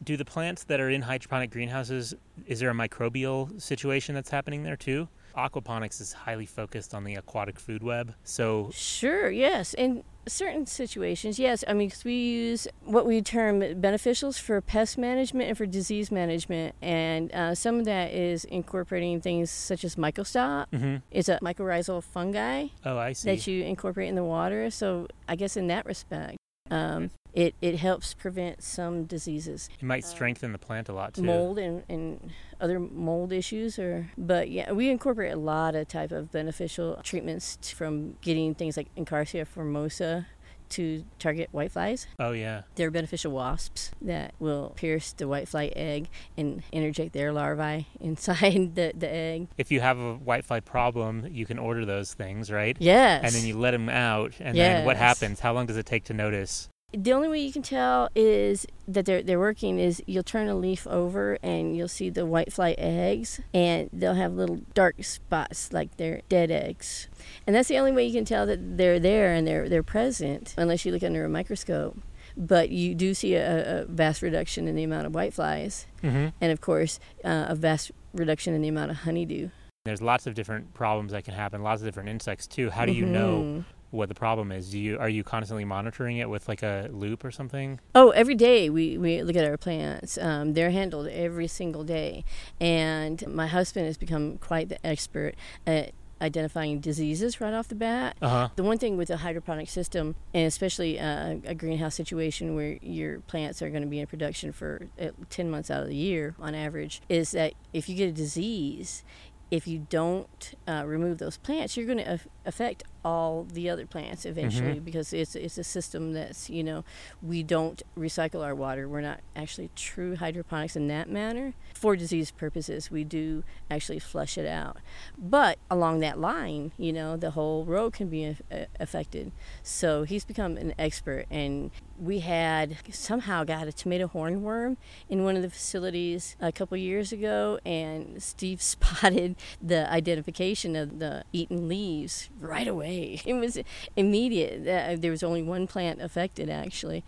do 0.04 0.16
the 0.18 0.26
plants 0.26 0.64
that 0.66 0.80
are 0.80 0.90
in 0.90 1.02
hydroponic 1.02 1.50
greenhouses? 1.52 2.14
Is 2.48 2.60
there 2.60 2.70
a 2.70 2.74
microbial 2.74 3.60
situation 3.60 4.14
that's 4.16 4.30
happening 4.30 4.64
there 4.64 4.78
too? 4.78 5.10
Aquaponics 5.36 6.02
is 6.02 6.14
highly 6.14 6.46
focused 6.46 6.94
on 6.94 7.04
the 7.04 7.16
aquatic 7.16 7.60
food 7.60 7.84
web, 7.84 8.14
so 8.24 8.70
Sure, 8.74 9.30
yes. 9.30 9.74
In 9.74 10.04
certain 10.28 10.66
situations, 10.66 11.40
yes. 11.40 11.64
I 11.68 11.74
mean, 11.74 11.90
'cause 11.90 12.04
we 12.04 12.14
use 12.14 12.68
what 12.84 13.06
we 13.06 13.22
term 13.22 13.62
beneficials 13.62 14.40
for 14.40 14.62
pest 14.62 14.98
management 14.98 15.48
and 15.50 15.58
for 15.58 15.66
disease 15.66 16.12
management. 16.12 16.76
And 16.82 17.32
uh, 17.34 17.56
some 17.56 17.80
of 17.80 17.86
that 17.86 18.12
is 18.14 18.46
incorporating 18.46 19.22
things 19.22 19.50
such 19.50 19.84
as 19.84 19.96
mycostop. 19.96 20.68
hmm 20.72 20.98
It's 21.12 21.30
a 21.30 21.40
mycorrhizal 21.42 22.04
fungi. 22.04 22.68
oh, 22.86 22.98
I 22.98 23.14
see. 23.14 23.30
that 23.30 23.48
you 23.48 23.64
incorporate 23.64 24.10
in 24.10 24.16
the 24.16 24.24
water. 24.24 24.70
So 24.70 25.08
I 25.28 25.36
guess 25.36 25.58
in 25.58 25.68
that 25.68 25.86
respect, 25.86 26.38
um, 26.72 27.12
it, 27.34 27.54
it 27.62 27.76
helps 27.76 28.14
prevent 28.14 28.64
some 28.64 29.06
diseases, 29.06 29.70
it 29.80 29.86
might 29.86 30.04
strengthen 30.04 30.52
the 30.52 30.58
plant 30.58 30.90
a 30.90 30.94
lot 30.94 31.14
too. 31.14 31.22
mold 31.22 31.60
and, 31.60 31.84
and 31.88 32.32
other 32.60 32.80
mold 32.80 33.32
issues. 33.32 33.78
Or 33.78 34.10
but 34.18 34.50
yeah, 34.50 34.72
we 34.72 34.90
incorporate 34.90 35.34
a 35.34 35.38
lot 35.38 35.76
of 35.76 35.88
type 35.88 36.12
of 36.12 36.32
beneficial 36.32 37.00
treatments 37.04 37.58
t- 37.62 37.76
from 37.76 38.16
getting 38.22 38.56
things 38.56 38.78
like 38.78 38.94
Encarsia 38.96 39.46
formosa 39.46 40.28
to 40.70 41.06
target 41.18 41.50
whiteflies. 41.54 42.08
Oh 42.18 42.32
yeah. 42.32 42.64
They're 42.76 42.92
beneficial 42.92 43.32
wasps 43.32 43.92
that 44.02 44.34
will 44.40 44.74
pierce 44.76 45.12
the 45.14 45.26
whitefly 45.26 45.74
egg 45.76 46.10
and 46.38 46.64
interject 46.72 47.14
their 47.14 47.32
larvae 47.32 47.88
inside 48.00 48.76
the, 48.76 48.94
the 48.96 49.12
egg. 49.12 49.48
If 49.58 49.72
you 49.72 49.82
have 49.82 49.98
a 49.98 50.18
whitefly 50.18 50.64
problem, 50.64 51.28
you 51.32 51.46
can 51.46 51.60
order 51.60 51.86
those 51.86 52.14
things, 52.14 52.52
right? 52.52 52.78
Yes. 52.80 53.24
And 53.24 53.34
then 53.34 53.46
you 53.46 53.58
let 53.58 53.72
them 53.72 53.90
out, 53.90 54.34
and 54.40 54.58
then 54.58 54.86
what 54.86 54.98
happens? 54.98 55.40
How 55.40 55.54
long 55.54 55.66
does 55.66 55.78
it 55.78 55.86
take 55.86 56.06
to 56.06 56.14
notice? 56.14 56.70
The 56.92 57.14
only 57.14 57.28
way 57.28 57.40
you 57.40 57.52
can 57.54 57.62
tell 57.62 58.10
is 58.16 58.66
that 58.88 59.06
they're 59.06 59.22
they're 59.22 59.40
working 59.40 59.78
is 59.78 60.02
you'll 60.08 60.24
turn 60.24 60.48
a 60.48 60.56
leaf 60.56 60.88
over 60.88 61.38
and 61.44 61.78
you'll 61.78 61.88
see 61.88 62.10
the 62.10 62.22
whitefly 62.22 62.74
eggs 62.80 63.40
and 63.54 63.92
they'll 63.94 64.16
have 64.16 64.34
little 64.34 64.62
dark 64.74 65.04
spots 65.04 65.72
like 65.72 65.96
they're 65.98 66.22
dead 66.30 66.50
eggs. 66.50 67.08
And 67.46 67.56
that's 67.56 67.68
the 67.70 67.78
only 67.78 67.92
way 67.92 68.06
you 68.08 68.14
can 68.14 68.26
tell 68.26 68.48
that 68.48 68.78
they're 68.78 69.00
there 69.00 69.34
and 69.34 69.48
they're 69.48 69.70
they're 69.70 69.84
present 69.84 70.56
unless 70.58 70.84
you 70.84 70.92
look 70.92 71.04
under 71.04 71.24
a 71.24 71.30
microscope. 71.30 72.00
But 72.36 72.70
you 72.70 72.96
do 72.96 73.14
see 73.14 73.36
a, 73.36 73.82
a 73.82 73.86
vast 73.86 74.24
reduction 74.24 74.68
in 74.68 74.76
the 74.76 74.84
amount 74.84 75.06
of 75.06 75.14
whiteflies 75.14 75.86
Mm-hmm. 76.02 76.28
and 76.42 76.52
of 76.52 76.60
course 76.62 77.00
uh, 77.24 77.46
a 77.50 77.56
vast 77.56 77.92
reduction 78.14 78.54
in 78.56 78.62
the 78.64 78.68
amount 78.70 78.90
of 78.90 78.98
honeydew. 78.98 79.50
There's 79.86 80.02
lots 80.02 80.26
of 80.26 80.34
different 80.34 80.74
problems 80.74 81.12
that 81.12 81.24
can 81.24 81.34
happen, 81.36 81.62
lots 81.62 81.82
of 81.82 81.88
different 81.88 82.10
insects 82.10 82.48
too. 82.48 82.70
How 82.72 82.86
do 82.86 82.94
you 82.94 83.06
know 83.06 83.42
Mhm. 83.44 83.66
What 83.92 84.10
the 84.10 84.16
problem 84.16 84.52
is? 84.52 84.72
Do 84.72 84.80
you 84.80 84.98
are 85.00 85.10
you 85.10 85.24
constantly 85.24 85.66
monitoring 85.66 86.18
it 86.18 86.30
with 86.30 86.48
like 86.48 86.64
a 86.64 86.90
loop 86.92 87.24
or 87.24 87.32
something? 87.32 87.80
Oh, 87.96 88.10
every 88.12 88.36
day 88.36 88.70
we, 88.70 88.98
we 88.98 89.24
look 89.24 89.36
at 89.36 89.46
our 89.46 89.58
plants. 89.58 90.18
Um, 90.18 90.54
they're 90.54 90.72
handled 90.72 91.08
every 91.08 91.48
single 91.48 91.84
day. 91.84 92.24
And 92.60 93.26
my 93.28 93.48
husband 93.48 93.86
has 93.88 93.98
become 93.98 94.38
quite 94.38 94.70
the 94.70 94.86
expert 94.86 95.36
at 95.66 95.94
identifying 96.22 96.80
diseases 96.80 97.40
right 97.40 97.54
off 97.54 97.68
the 97.68 97.76
bat. 97.76 98.18
Uh 98.22 98.30
huh. 98.30 98.50
The 98.56 98.64
one 98.64 98.78
thing 98.78 98.98
with 98.98 99.10
a 99.10 99.18
hydroponic 99.18 99.70
system, 99.70 100.16
and 100.34 100.46
especially 100.46 101.00
uh, 101.00 101.38
a 101.46 101.56
greenhouse 101.56 101.96
situation 101.96 102.56
where 102.56 102.78
your 102.82 103.22
plants 103.22 103.62
are 103.62 103.70
going 103.70 103.84
to 103.84 103.88
be 103.88 104.00
in 104.00 104.08
production 104.08 104.52
for 104.52 104.88
uh, 105.02 105.10
10 105.30 105.50
months 105.50 105.72
out 105.72 105.82
of 105.82 105.88
the 105.88 105.96
year 105.96 106.36
on 106.40 106.56
average, 106.56 107.02
is 107.10 107.32
that 107.32 107.54
if 107.74 107.88
you 107.88 107.96
get 107.96 108.10
a 108.10 108.12
disease, 108.12 109.04
if 109.52 109.68
you 109.68 109.88
don't 109.90 110.54
uh, 110.68 110.84
remove 110.86 111.18
those 111.18 111.38
plants, 111.38 111.76
you're 111.76 111.86
going 111.86 111.98
to 111.98 112.14
af- 112.14 112.28
affect 112.46 112.84
all 113.04 113.46
the 113.52 113.70
other 113.70 113.86
plants 113.86 114.26
eventually 114.26 114.76
mm-hmm. 114.76 114.84
because 114.84 115.14
it's 115.14 115.36
it's 115.36 115.58
a 115.58 115.64
system 115.64 116.14
that's 116.14 116.50
you 116.50 116.64
know 116.64 116.84
we 117.22 117.44
don't 117.44 117.82
recycle 117.98 118.44
our 118.44 118.56
water. 118.56 118.88
We're 118.88 119.02
not 119.02 119.22
actually 119.36 119.70
true 119.76 120.16
hydroponics 120.16 120.76
in 120.76 120.88
that 120.88 121.10
manner. 121.10 121.54
For 121.74 121.96
disease 121.96 122.32
purposes, 122.32 122.92
we 122.92 123.04
do 123.04 123.44
actually 123.72 124.00
flush 124.00 124.38
it 124.38 124.48
out. 124.48 124.78
But 125.18 125.60
along 125.70 126.00
that 126.00 126.20
line, 126.20 126.72
you 126.78 126.92
know, 126.94 127.16
the 127.18 127.32
whole 127.32 127.66
row 127.66 127.90
can 127.90 128.10
be 128.10 128.36
affected. 128.80 129.32
So 129.64 130.04
he's 130.04 130.26
become 130.26 130.58
an 130.58 130.74
expert 130.78 131.26
and 131.32 131.72
we 132.00 132.20
had 132.20 132.78
somehow 132.92 133.44
got 133.44 133.68
a 133.68 133.72
tomato 133.72 134.08
hornworm 134.08 134.78
in 135.10 135.24
one 135.24 135.36
of 135.36 135.42
the 135.42 135.50
facilities 135.50 136.36
a 136.40 136.52
couple 136.52 136.78
years 136.78 137.12
ago, 137.12 137.60
and 137.66 138.22
Steve 138.22 138.62
spotted 138.70 139.36
the 139.62 139.92
identification 139.92 140.76
of 140.76 141.00
the 141.00 141.24
eaten 141.34 141.68
leaves 141.68 142.30
right 142.40 142.68
away. 142.68 142.89
It 143.30 143.34
was 143.34 143.60
immediate. 143.96 144.68
Uh, 144.68 144.96
there 145.00 145.12
was 145.12 145.24
only 145.24 145.42
one 145.42 145.68
plant 145.68 146.02
affected 146.02 146.50
actually, 146.50 147.04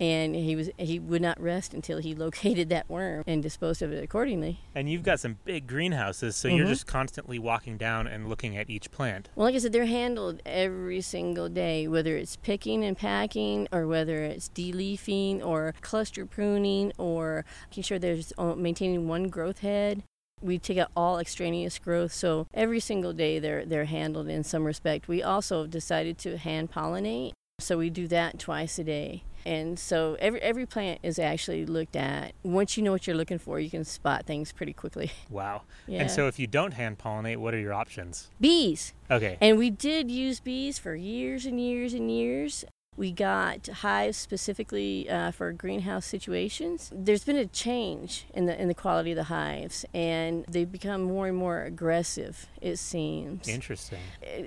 and 0.00 0.34
he 0.34 0.56
was 0.56 0.70
he 0.78 0.98
would 0.98 1.22
not 1.22 1.40
rest 1.40 1.74
until 1.74 1.98
he 1.98 2.14
located 2.26 2.68
that 2.70 2.88
worm 2.88 3.24
and 3.26 3.42
disposed 3.42 3.82
of 3.82 3.92
it 3.92 4.02
accordingly. 4.02 4.60
And 4.74 4.90
you've 4.90 5.02
got 5.02 5.20
some 5.20 5.38
big 5.44 5.66
greenhouses, 5.66 6.36
so 6.36 6.48
mm-hmm. 6.48 6.58
you're 6.58 6.66
just 6.66 6.86
constantly 6.86 7.38
walking 7.38 7.76
down 7.76 8.06
and 8.06 8.28
looking 8.28 8.56
at 8.56 8.70
each 8.70 8.90
plant. 8.90 9.28
Well, 9.34 9.46
like 9.46 9.54
I 9.54 9.58
said, 9.58 9.72
they're 9.72 9.86
handled 9.86 10.40
every 10.46 11.00
single 11.00 11.48
day, 11.48 11.86
whether 11.88 12.16
it's 12.16 12.36
picking 12.36 12.84
and 12.84 12.96
packing, 12.96 13.68
or 13.72 13.86
whether 13.86 14.22
it's 14.22 14.48
deleafing, 14.48 15.44
or 15.44 15.74
cluster 15.80 16.26
pruning, 16.26 16.92
or 16.98 17.44
making 17.70 17.84
sure 17.84 17.98
there's 17.98 18.32
uh, 18.38 18.54
maintaining 18.54 19.08
one 19.08 19.28
growth 19.28 19.58
head. 19.58 20.02
We 20.42 20.58
take 20.58 20.76
out 20.76 20.90
all 20.94 21.18
extraneous 21.18 21.78
growth, 21.78 22.12
so 22.12 22.46
every 22.52 22.78
single 22.78 23.14
day 23.14 23.38
they're 23.38 23.64
they're 23.64 23.86
handled 23.86 24.28
in 24.28 24.44
some 24.44 24.64
respect. 24.64 25.08
We 25.08 25.22
also 25.22 25.62
have 25.62 25.70
decided 25.70 26.18
to 26.18 26.36
hand 26.36 26.70
pollinate, 26.70 27.32
so 27.58 27.78
we 27.78 27.88
do 27.88 28.06
that 28.08 28.38
twice 28.38 28.78
a 28.78 28.84
day. 28.84 29.22
And 29.46 29.78
so 29.78 30.16
every 30.18 30.42
every 30.42 30.66
plant 30.66 31.00
is 31.02 31.18
actually 31.18 31.64
looked 31.64 31.96
at. 31.96 32.32
Once 32.42 32.76
you 32.76 32.82
know 32.82 32.92
what 32.92 33.06
you're 33.06 33.16
looking 33.16 33.38
for, 33.38 33.58
you 33.58 33.70
can 33.70 33.84
spot 33.84 34.26
things 34.26 34.52
pretty 34.52 34.72
quickly. 34.72 35.10
Wow. 35.30 35.62
Yeah. 35.86 36.02
And 36.02 36.10
so 36.10 36.28
if 36.28 36.38
you 36.38 36.46
don't 36.46 36.72
hand 36.72 36.98
pollinate, 36.98 37.36
what 37.38 37.54
are 37.54 37.58
your 37.58 37.72
options? 37.72 38.30
Bees. 38.40 38.92
Okay. 39.10 39.38
And 39.40 39.58
we 39.58 39.70
did 39.70 40.10
use 40.10 40.40
bees 40.40 40.78
for 40.78 40.94
years 40.94 41.46
and 41.46 41.60
years 41.60 41.94
and 41.94 42.10
years. 42.10 42.64
We 42.96 43.12
got 43.12 43.66
hives 43.66 44.16
specifically 44.16 45.08
uh, 45.08 45.30
for 45.30 45.52
greenhouse 45.52 46.06
situations. 46.06 46.90
There's 46.94 47.24
been 47.24 47.36
a 47.36 47.46
change 47.46 48.26
in 48.32 48.46
the 48.46 48.60
in 48.60 48.68
the 48.68 48.74
quality 48.74 49.12
of 49.12 49.16
the 49.16 49.24
hives, 49.24 49.84
and 49.92 50.44
they've 50.48 50.70
become 50.70 51.02
more 51.02 51.28
and 51.28 51.36
more 51.36 51.62
aggressive. 51.62 52.46
It 52.60 52.76
seems 52.76 53.48
interesting, 53.48 54.00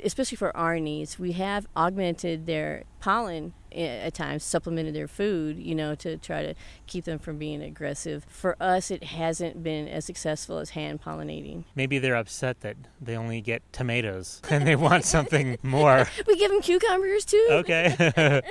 especially 0.03 0.37
for 0.37 0.55
our 0.57 0.79
needs. 0.79 1.19
We 1.19 1.33
have 1.33 1.67
augmented 1.75 2.47
their 2.47 2.85
pollen 2.99 3.53
at 3.73 4.13
times 4.13 4.43
supplemented 4.43 4.93
their 4.93 5.07
food, 5.07 5.57
you 5.57 5.75
know, 5.75 5.95
to 5.95 6.17
try 6.17 6.43
to 6.43 6.55
keep 6.87 7.05
them 7.05 7.19
from 7.19 7.37
being 7.37 7.61
aggressive. 7.61 8.25
For 8.27 8.55
us, 8.59 8.91
it 8.91 9.03
hasn't 9.03 9.63
been 9.63 9.87
as 9.87 10.05
successful 10.05 10.57
as 10.57 10.71
hand 10.71 11.01
pollinating. 11.01 11.65
Maybe 11.75 11.99
they're 11.99 12.15
upset 12.15 12.61
that 12.61 12.77
they 13.01 13.15
only 13.15 13.41
get 13.41 13.61
tomatoes 13.71 14.41
and 14.49 14.65
they 14.67 14.75
want 14.75 15.05
something 15.05 15.57
more. 15.63 16.07
we 16.27 16.35
give 16.35 16.51
them 16.51 16.61
cucumbers 16.61 17.25
too. 17.25 17.47
Okay. 17.51 17.95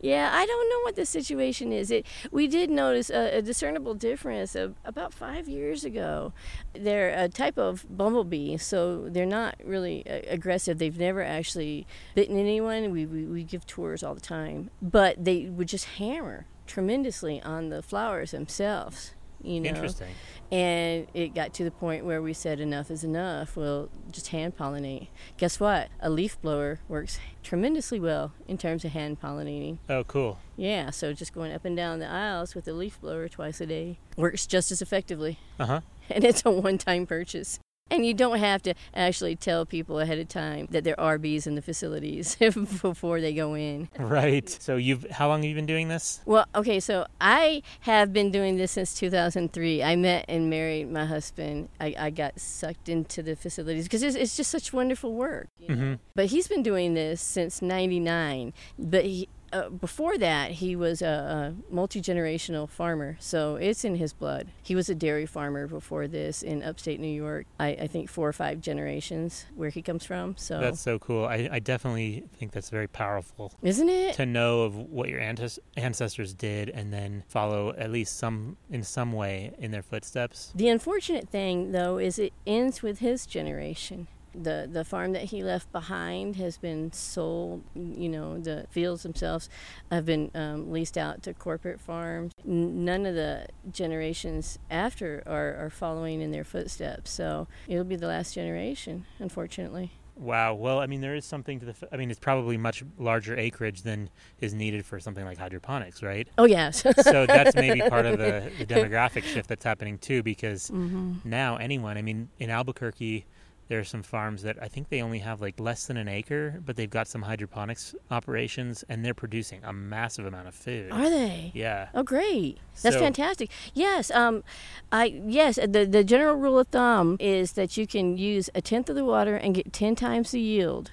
yeah, 0.00 0.30
I 0.32 0.46
don't 0.46 0.70
know 0.70 0.80
what 0.82 0.96
the 0.96 1.06
situation 1.06 1.72
is. 1.72 1.90
It 1.90 2.06
we 2.30 2.46
did 2.46 2.70
notice 2.70 3.10
a, 3.10 3.38
a 3.38 3.42
discernible 3.42 3.94
difference 3.94 4.54
of 4.54 4.74
about 4.84 5.12
five 5.12 5.48
years 5.48 5.84
ago. 5.84 6.32
They're 6.74 7.10
a 7.10 7.28
type 7.28 7.58
of 7.58 7.84
bumblebee, 7.88 8.56
so 8.58 9.08
they're 9.08 9.26
not 9.26 9.56
really 9.64 10.06
uh, 10.08 10.20
aggressive. 10.28 10.78
They've 10.78 10.98
never 10.98 11.22
actually 11.22 11.86
bitten 12.14 12.38
anyone. 12.38 12.90
We, 12.92 13.06
we 13.06 13.24
we 13.24 13.42
give 13.42 13.66
tours 13.66 13.95
all 14.02 14.14
the 14.14 14.20
time, 14.20 14.70
but 14.80 15.22
they 15.24 15.46
would 15.46 15.68
just 15.68 15.84
hammer 15.84 16.46
tremendously 16.66 17.40
on 17.42 17.68
the 17.68 17.82
flowers 17.82 18.32
themselves. 18.32 19.12
You 19.42 19.60
know, 19.60 19.68
interesting. 19.68 20.08
And 20.50 21.06
it 21.14 21.34
got 21.34 21.52
to 21.54 21.64
the 21.64 21.70
point 21.70 22.04
where 22.04 22.22
we 22.22 22.32
said 22.32 22.58
enough 22.58 22.90
is 22.90 23.04
enough. 23.04 23.56
We'll 23.56 23.90
just 24.10 24.28
hand 24.28 24.56
pollinate. 24.56 25.08
Guess 25.36 25.60
what? 25.60 25.88
A 26.00 26.10
leaf 26.10 26.40
blower 26.40 26.80
works 26.88 27.18
tremendously 27.42 28.00
well 28.00 28.32
in 28.48 28.58
terms 28.58 28.84
of 28.84 28.92
hand 28.92 29.20
pollinating. 29.20 29.78
Oh, 29.88 30.04
cool. 30.04 30.38
Yeah, 30.56 30.90
so 30.90 31.12
just 31.12 31.32
going 31.32 31.52
up 31.52 31.64
and 31.64 31.76
down 31.76 31.98
the 31.98 32.08
aisles 32.08 32.54
with 32.54 32.66
a 32.66 32.72
leaf 32.72 33.00
blower 33.00 33.28
twice 33.28 33.60
a 33.60 33.66
day 33.66 33.98
works 34.16 34.46
just 34.46 34.72
as 34.72 34.82
effectively. 34.82 35.38
Uh 35.58 35.66
huh. 35.66 35.80
And 36.08 36.22
it's 36.22 36.46
a 36.46 36.50
one 36.52 36.78
time 36.78 37.04
purchase. 37.04 37.58
And 37.90 38.04
you 38.04 38.14
don't 38.14 38.38
have 38.38 38.62
to 38.62 38.74
actually 38.94 39.36
tell 39.36 39.64
people 39.64 40.00
ahead 40.00 40.18
of 40.18 40.28
time 40.28 40.66
that 40.70 40.84
there 40.84 40.98
are 40.98 41.18
bees 41.18 41.46
in 41.46 41.54
the 41.54 41.62
facilities 41.62 42.34
before 42.82 43.20
they 43.20 43.32
go 43.32 43.54
in. 43.54 43.88
Right. 43.98 44.48
So 44.48 44.76
you've 44.76 45.08
how 45.10 45.28
long 45.28 45.42
have 45.42 45.48
you 45.48 45.54
been 45.54 45.66
doing 45.66 45.88
this? 45.88 46.20
Well, 46.26 46.46
okay, 46.54 46.80
so 46.80 47.06
I 47.20 47.62
have 47.80 48.12
been 48.12 48.30
doing 48.30 48.56
this 48.56 48.72
since 48.72 48.94
2003. 48.94 49.82
I 49.82 49.94
met 49.94 50.24
and 50.28 50.50
married 50.50 50.90
my 50.90 51.06
husband. 51.06 51.68
I, 51.80 51.94
I 51.98 52.10
got 52.10 52.40
sucked 52.40 52.88
into 52.88 53.22
the 53.22 53.36
facilities 53.36 53.84
because 53.84 54.02
it's, 54.02 54.16
it's, 54.16 54.36
just 54.36 54.50
such 54.50 54.72
wonderful 54.72 55.14
work. 55.14 55.48
You 55.58 55.68
know? 55.68 55.74
mm-hmm. 55.74 55.94
But 56.14 56.26
he's 56.26 56.48
been 56.48 56.62
doing 56.62 56.94
this 56.94 57.20
since 57.20 57.62
99. 57.62 58.52
But 58.78 59.04
he, 59.04 59.28
uh, 59.56 59.68
before 59.70 60.18
that, 60.18 60.52
he 60.52 60.76
was 60.76 61.02
a, 61.02 61.54
a 61.70 61.74
multi 61.74 62.00
generational 62.00 62.68
farmer, 62.68 63.16
so 63.20 63.56
it's 63.56 63.84
in 63.84 63.96
his 63.96 64.12
blood. 64.12 64.48
He 64.62 64.74
was 64.74 64.88
a 64.88 64.94
dairy 64.94 65.26
farmer 65.26 65.66
before 65.66 66.06
this 66.08 66.42
in 66.42 66.62
upstate 66.62 67.00
New 67.00 67.06
York. 67.06 67.46
I, 67.58 67.68
I 67.68 67.86
think 67.86 68.10
four 68.10 68.28
or 68.28 68.32
five 68.32 68.60
generations 68.60 69.46
where 69.54 69.70
he 69.70 69.82
comes 69.82 70.04
from. 70.04 70.36
So 70.36 70.60
that's 70.60 70.80
so 70.80 70.98
cool. 70.98 71.24
I, 71.24 71.48
I 71.50 71.58
definitely 71.58 72.24
think 72.38 72.52
that's 72.52 72.70
very 72.70 72.88
powerful, 72.88 73.52
isn't 73.62 73.88
it? 73.88 74.14
To 74.16 74.26
know 74.26 74.62
of 74.62 74.76
what 74.76 75.08
your 75.08 75.20
ancestors 75.20 76.34
did 76.34 76.68
and 76.70 76.92
then 76.92 77.24
follow 77.28 77.74
at 77.76 77.90
least 77.90 78.16
some 78.16 78.56
in 78.70 78.82
some 78.82 79.12
way 79.12 79.52
in 79.58 79.70
their 79.70 79.82
footsteps. 79.82 80.52
The 80.54 80.68
unfortunate 80.68 81.28
thing, 81.28 81.72
though, 81.72 81.98
is 81.98 82.18
it 82.18 82.32
ends 82.46 82.82
with 82.82 82.98
his 82.98 83.26
generation 83.26 84.08
the 84.42 84.68
the 84.70 84.84
farm 84.84 85.12
that 85.12 85.24
he 85.24 85.42
left 85.42 85.70
behind 85.72 86.36
has 86.36 86.58
been 86.58 86.92
sold. 86.92 87.62
You 87.74 88.08
know, 88.08 88.38
the 88.38 88.66
fields 88.70 89.02
themselves 89.02 89.48
have 89.90 90.06
been 90.06 90.30
um, 90.34 90.70
leased 90.70 90.98
out 90.98 91.22
to 91.24 91.34
corporate 91.34 91.80
farms. 91.80 92.32
N- 92.46 92.84
none 92.84 93.06
of 93.06 93.14
the 93.14 93.46
generations 93.70 94.58
after 94.70 95.22
are, 95.26 95.66
are 95.66 95.70
following 95.70 96.20
in 96.20 96.30
their 96.30 96.44
footsteps. 96.44 97.10
So 97.10 97.48
it'll 97.68 97.84
be 97.84 97.96
the 97.96 98.08
last 98.08 98.34
generation, 98.34 99.06
unfortunately. 99.18 99.92
Wow. 100.16 100.54
Well, 100.54 100.78
I 100.80 100.86
mean, 100.86 101.02
there 101.02 101.14
is 101.14 101.26
something 101.26 101.60
to 101.60 101.66
the. 101.66 101.72
F- 101.72 101.84
I 101.92 101.96
mean, 101.96 102.10
it's 102.10 102.18
probably 102.18 102.56
much 102.56 102.82
larger 102.98 103.38
acreage 103.38 103.82
than 103.82 104.08
is 104.40 104.54
needed 104.54 104.86
for 104.86 104.98
something 104.98 105.24
like 105.24 105.36
hydroponics, 105.36 106.02
right? 106.02 106.26
Oh 106.38 106.44
yes. 106.44 106.82
so 107.02 107.26
that's 107.26 107.54
maybe 107.54 107.80
part 107.82 108.06
of 108.06 108.18
the, 108.18 108.50
the 108.58 108.66
demographic 108.66 109.24
shift 109.24 109.48
that's 109.48 109.64
happening 109.64 109.98
too, 109.98 110.22
because 110.22 110.70
mm-hmm. 110.70 111.16
now 111.24 111.56
anyone. 111.56 111.98
I 111.98 112.02
mean, 112.02 112.30
in 112.38 112.48
Albuquerque, 112.48 113.26
there 113.68 113.80
are 113.80 113.84
some 113.84 114.02
farms 114.02 114.42
that 114.42 114.56
I 114.62 114.68
think 114.68 114.88
they 114.88 115.02
only 115.02 115.18
have 115.20 115.40
like 115.40 115.58
less 115.58 115.86
than 115.86 115.96
an 115.96 116.08
acre, 116.08 116.60
but 116.64 116.76
they've 116.76 116.90
got 116.90 117.08
some 117.08 117.22
hydroponics 117.22 117.94
operations 118.10 118.84
and 118.88 119.04
they're 119.04 119.14
producing 119.14 119.62
a 119.64 119.72
massive 119.72 120.26
amount 120.26 120.48
of 120.48 120.54
food. 120.54 120.92
Are 120.92 121.10
they? 121.10 121.50
Yeah. 121.54 121.88
Oh, 121.94 122.02
great. 122.02 122.58
That's 122.82 122.96
so, 122.96 123.00
fantastic. 123.00 123.50
Yes. 123.74 124.10
Um, 124.10 124.44
I 124.92 125.20
yes. 125.26 125.56
The 125.56 125.86
the 125.86 126.04
general 126.04 126.36
rule 126.36 126.58
of 126.58 126.68
thumb 126.68 127.16
is 127.18 127.52
that 127.52 127.76
you 127.76 127.86
can 127.86 128.16
use 128.16 128.50
a 128.54 128.60
tenth 128.60 128.88
of 128.88 128.96
the 128.96 129.04
water 129.04 129.36
and 129.36 129.54
get 129.54 129.72
ten 129.72 129.94
times 129.96 130.30
the 130.30 130.40
yield 130.40 130.92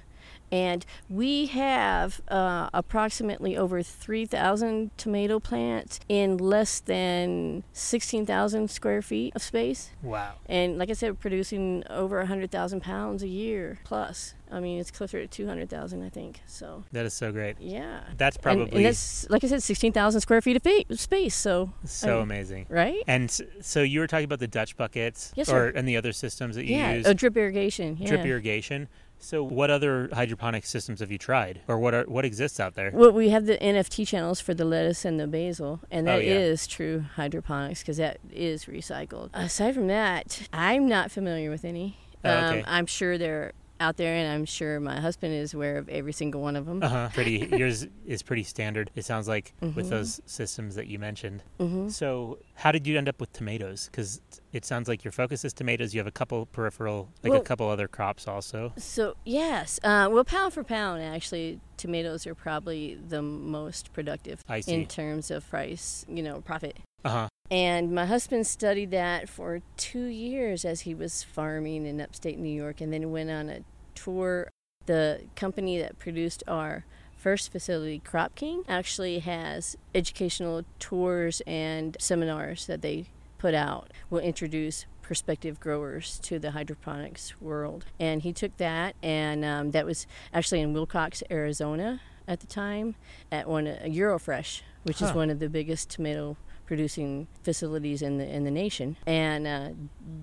and 0.54 0.86
we 1.10 1.48
have 1.48 2.22
uh, 2.28 2.70
approximately 2.76 3.58
over 3.58 3.82
3,000 3.82 4.96
tomato 5.00 5.40
plants 5.40 6.00
in 6.08 6.38
less 6.38 6.80
than 6.80 7.64
16,000 7.74 8.70
square 8.70 9.02
feet 9.02 9.36
of 9.36 9.42
space. 9.42 9.90
Wow. 10.04 10.34
And 10.46 10.78
like 10.78 10.92
I 10.92 10.94
said, 10.94 11.20
producing 11.20 11.84
over 11.90 12.20
100,000 12.20 12.82
pounds 12.82 13.24
a 13.24 13.28
year 13.28 13.80
plus. 13.84 14.36
I 14.52 14.60
mean, 14.60 14.80
it's 14.80 14.92
closer 14.92 15.20
to 15.20 15.28
200,000, 15.28 16.04
I 16.04 16.10
think. 16.10 16.42
So 16.46 16.84
that 16.92 17.08
is 17.08 17.16
so 17.16 17.32
great. 17.32 17.60
Yeah. 17.60 18.02
That's 18.18 18.38
probably. 18.38 18.66
And, 18.66 18.74
and 18.74 18.86
that's, 18.86 19.28
like 19.32 19.44
I 19.44 19.48
said, 19.48 19.64
16,000 19.64 20.22
square 20.22 20.42
feet 20.42 20.64
of 20.92 21.00
space. 21.00 21.34
So. 21.34 21.74
So 21.86 22.08
I 22.08 22.12
mean, 22.12 22.22
amazing. 22.22 22.66
Right? 22.70 23.02
And 23.08 23.32
so 23.32 23.82
you 23.82 24.02
were 24.02 24.06
talking 24.06 24.26
about 24.26 24.38
the 24.38 24.48
Dutch 24.48 24.78
buckets. 24.78 25.34
Yes, 25.36 25.50
or, 25.50 25.52
sir. 25.52 25.74
And 25.76 25.88
the 25.88 25.98
other 25.98 26.12
systems 26.12 26.56
that 26.58 26.66
you 26.66 26.76
yeah, 26.76 26.94
use. 26.94 27.08
Yeah, 27.08 27.14
drip 27.14 27.36
irrigation. 27.36 27.98
Yeah. 28.00 28.10
Drip 28.10 28.26
irrigation. 28.26 28.88
So, 29.24 29.42
what 29.42 29.72
other 29.72 30.10
hydroponic 30.12 30.65
systems 30.65 31.00
have 31.00 31.10
you 31.10 31.18
tried, 31.18 31.62
or 31.70 31.80
what 31.80 31.94
are 31.94 32.03
what 32.03 32.25
exists 32.25 32.60
out 32.60 32.75
there? 32.75 32.92
Well, 32.94 33.13
we 33.13 33.30
have 33.30 33.46
the 33.46 33.58
NFT 33.58 34.06
channels 34.06 34.42
for 34.42 34.53
the 34.53 34.65
lettuce 34.65 35.06
and 35.06 35.18
the 35.18 35.27
basil, 35.27 35.80
and 35.89 36.06
that 36.08 36.15
oh, 36.15 36.20
yeah. 36.20 36.34
is 36.34 36.68
true 36.68 37.06
hydroponics 37.15 37.80
because 37.80 37.96
that 37.96 38.18
is 38.30 38.65
recycled. 38.65 39.30
Aside 39.34 39.75
from 39.75 39.88
that, 39.88 40.46
I'm 40.51 40.89
not 40.89 41.10
familiar 41.10 41.50
with 41.50 41.63
any. 41.63 41.98
Oh, 42.25 42.30
okay. 42.30 42.60
Um, 42.60 42.65
I'm 42.68 42.86
sure 42.86 43.18
they're 43.18 43.53
out 43.84 43.98
there, 43.98 44.16
and 44.16 44.32
I'm 44.32 44.46
sure 44.46 44.80
my 44.80 45.00
husband 45.00 45.34
is 45.34 45.54
aware 45.54 45.78
of 45.78 45.90
every 45.90 46.13
single 46.13 46.42
one 46.42 46.56
of 46.56 46.66
them. 46.66 46.82
Uh-huh. 46.82 47.10
Pretty 47.13 47.48
yours 47.52 47.86
is 48.06 48.24
pretty 48.24 48.44
standard. 48.44 48.90
It 48.96 49.06
sounds 49.06 49.28
like 49.28 49.54
with 49.62 49.90
those 49.90 50.22
systems 50.25 50.75
that 50.75 50.88
you 50.88 50.98
mentioned. 51.00 51.44
hmm 51.60 51.90
So, 51.90 52.40
how 52.56 52.72
did 52.72 52.88
you 52.88 52.98
end 52.98 53.10
up 53.10 53.20
with 53.20 53.32
tomatoes? 53.34 53.90
Because 53.92 54.22
it 54.52 54.63
sounds 54.66 54.88
like 54.88 55.04
your 55.04 55.12
focus 55.12 55.44
is 55.46 55.54
tomatoes. 55.54 55.94
You 55.94 56.00
have 56.00 56.08
a 56.08 56.12
couple 56.12 56.46
peripheral, 56.48 57.10
like 57.24 57.32
Well- 57.32 57.42
a 57.42 57.44
couple 57.46 57.68
other 57.70 57.88
crops 57.88 58.28
also. 58.28 58.72
So 58.78 59.16
yes, 59.25 59.80
uh, 59.84 60.08
well, 60.12 60.24
pound 60.24 60.54
for 60.54 60.63
pound, 60.63 61.02
actually, 61.04 61.60
tomatoes 61.78 62.25
are 62.25 62.36
probably 62.36 62.96
the 62.96 63.22
most 63.22 63.92
productive 63.94 64.42
I 64.48 64.62
see. 64.62 64.74
in 64.74 64.86
terms 64.88 65.30
of 65.30 65.48
price, 65.50 66.06
you 66.08 66.24
know, 66.24 66.40
profit. 66.42 66.78
Uh 67.04 67.10
huh. 67.10 67.28
And 67.52 67.92
my 67.94 68.06
husband 68.06 68.48
studied 68.48 68.92
that 68.92 69.28
for 69.28 69.62
two 69.75 70.06
years 70.06 70.63
as 70.63 70.82
he 70.82 70.96
was 70.96 71.24
farming 71.24 71.86
in 71.86 72.00
upstate 72.00 72.40
New 72.40 72.50
York, 72.50 72.80
and 72.80 72.92
then 72.94 73.12
went 73.12 73.30
on 73.30 73.50
a 73.50 73.60
tour. 73.96 74.50
The 74.86 75.22
company 75.36 75.80
that 75.80 75.98
produced 75.98 76.44
our 76.48 76.86
first 77.16 77.52
facility, 77.52 78.00
Crop 78.00 78.36
King, 78.36 78.64
actually 78.68 79.20
has 79.20 79.78
educational 79.96 80.64
tours 80.80 81.42
and 81.48 81.96
seminars 82.00 82.68
that 82.68 82.82
they 82.82 83.06
put 83.38 83.54
out. 83.54 83.92
Will 84.10 84.20
introduce 84.20 84.86
prospective 85.02 85.60
growers 85.60 86.20
to 86.24 86.40
the 86.40 86.52
hydroponics 86.52 87.40
world. 87.40 87.86
And 88.00 88.24
he 88.24 88.34
took 88.34 88.58
that, 88.58 88.96
and 89.04 89.46
um, 89.46 89.72
that 89.72 89.86
was 89.86 90.08
actually 90.34 90.62
in 90.62 90.74
Willcox, 90.74 91.22
Arizona 91.30 92.02
at 92.28 92.40
the 92.40 92.48
time, 92.48 92.96
at 93.32 93.48
one 93.48 93.68
uh, 93.68 93.80
Eurofresh, 93.86 94.62
which 94.84 95.02
is 95.02 95.12
one 95.12 95.30
of 95.30 95.40
the 95.40 95.50
biggest 95.50 95.90
tomato 95.90 96.38
producing 96.66 97.28
facilities 97.44 98.02
in 98.02 98.18
the 98.18 98.26
in 98.26 98.46
the 98.46 98.52
nation, 98.52 98.96
and 99.06 99.46
uh, 99.46 99.70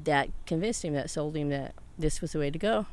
that 0.04 0.30
convinced 0.46 0.84
him, 0.84 0.94
that 0.94 1.10
sold 1.10 1.36
him 1.36 1.50
that 1.50 1.74
this 1.98 2.20
was 2.20 2.32
the 2.32 2.38
way 2.38 2.50
to 2.50 2.58
go. 2.58 2.86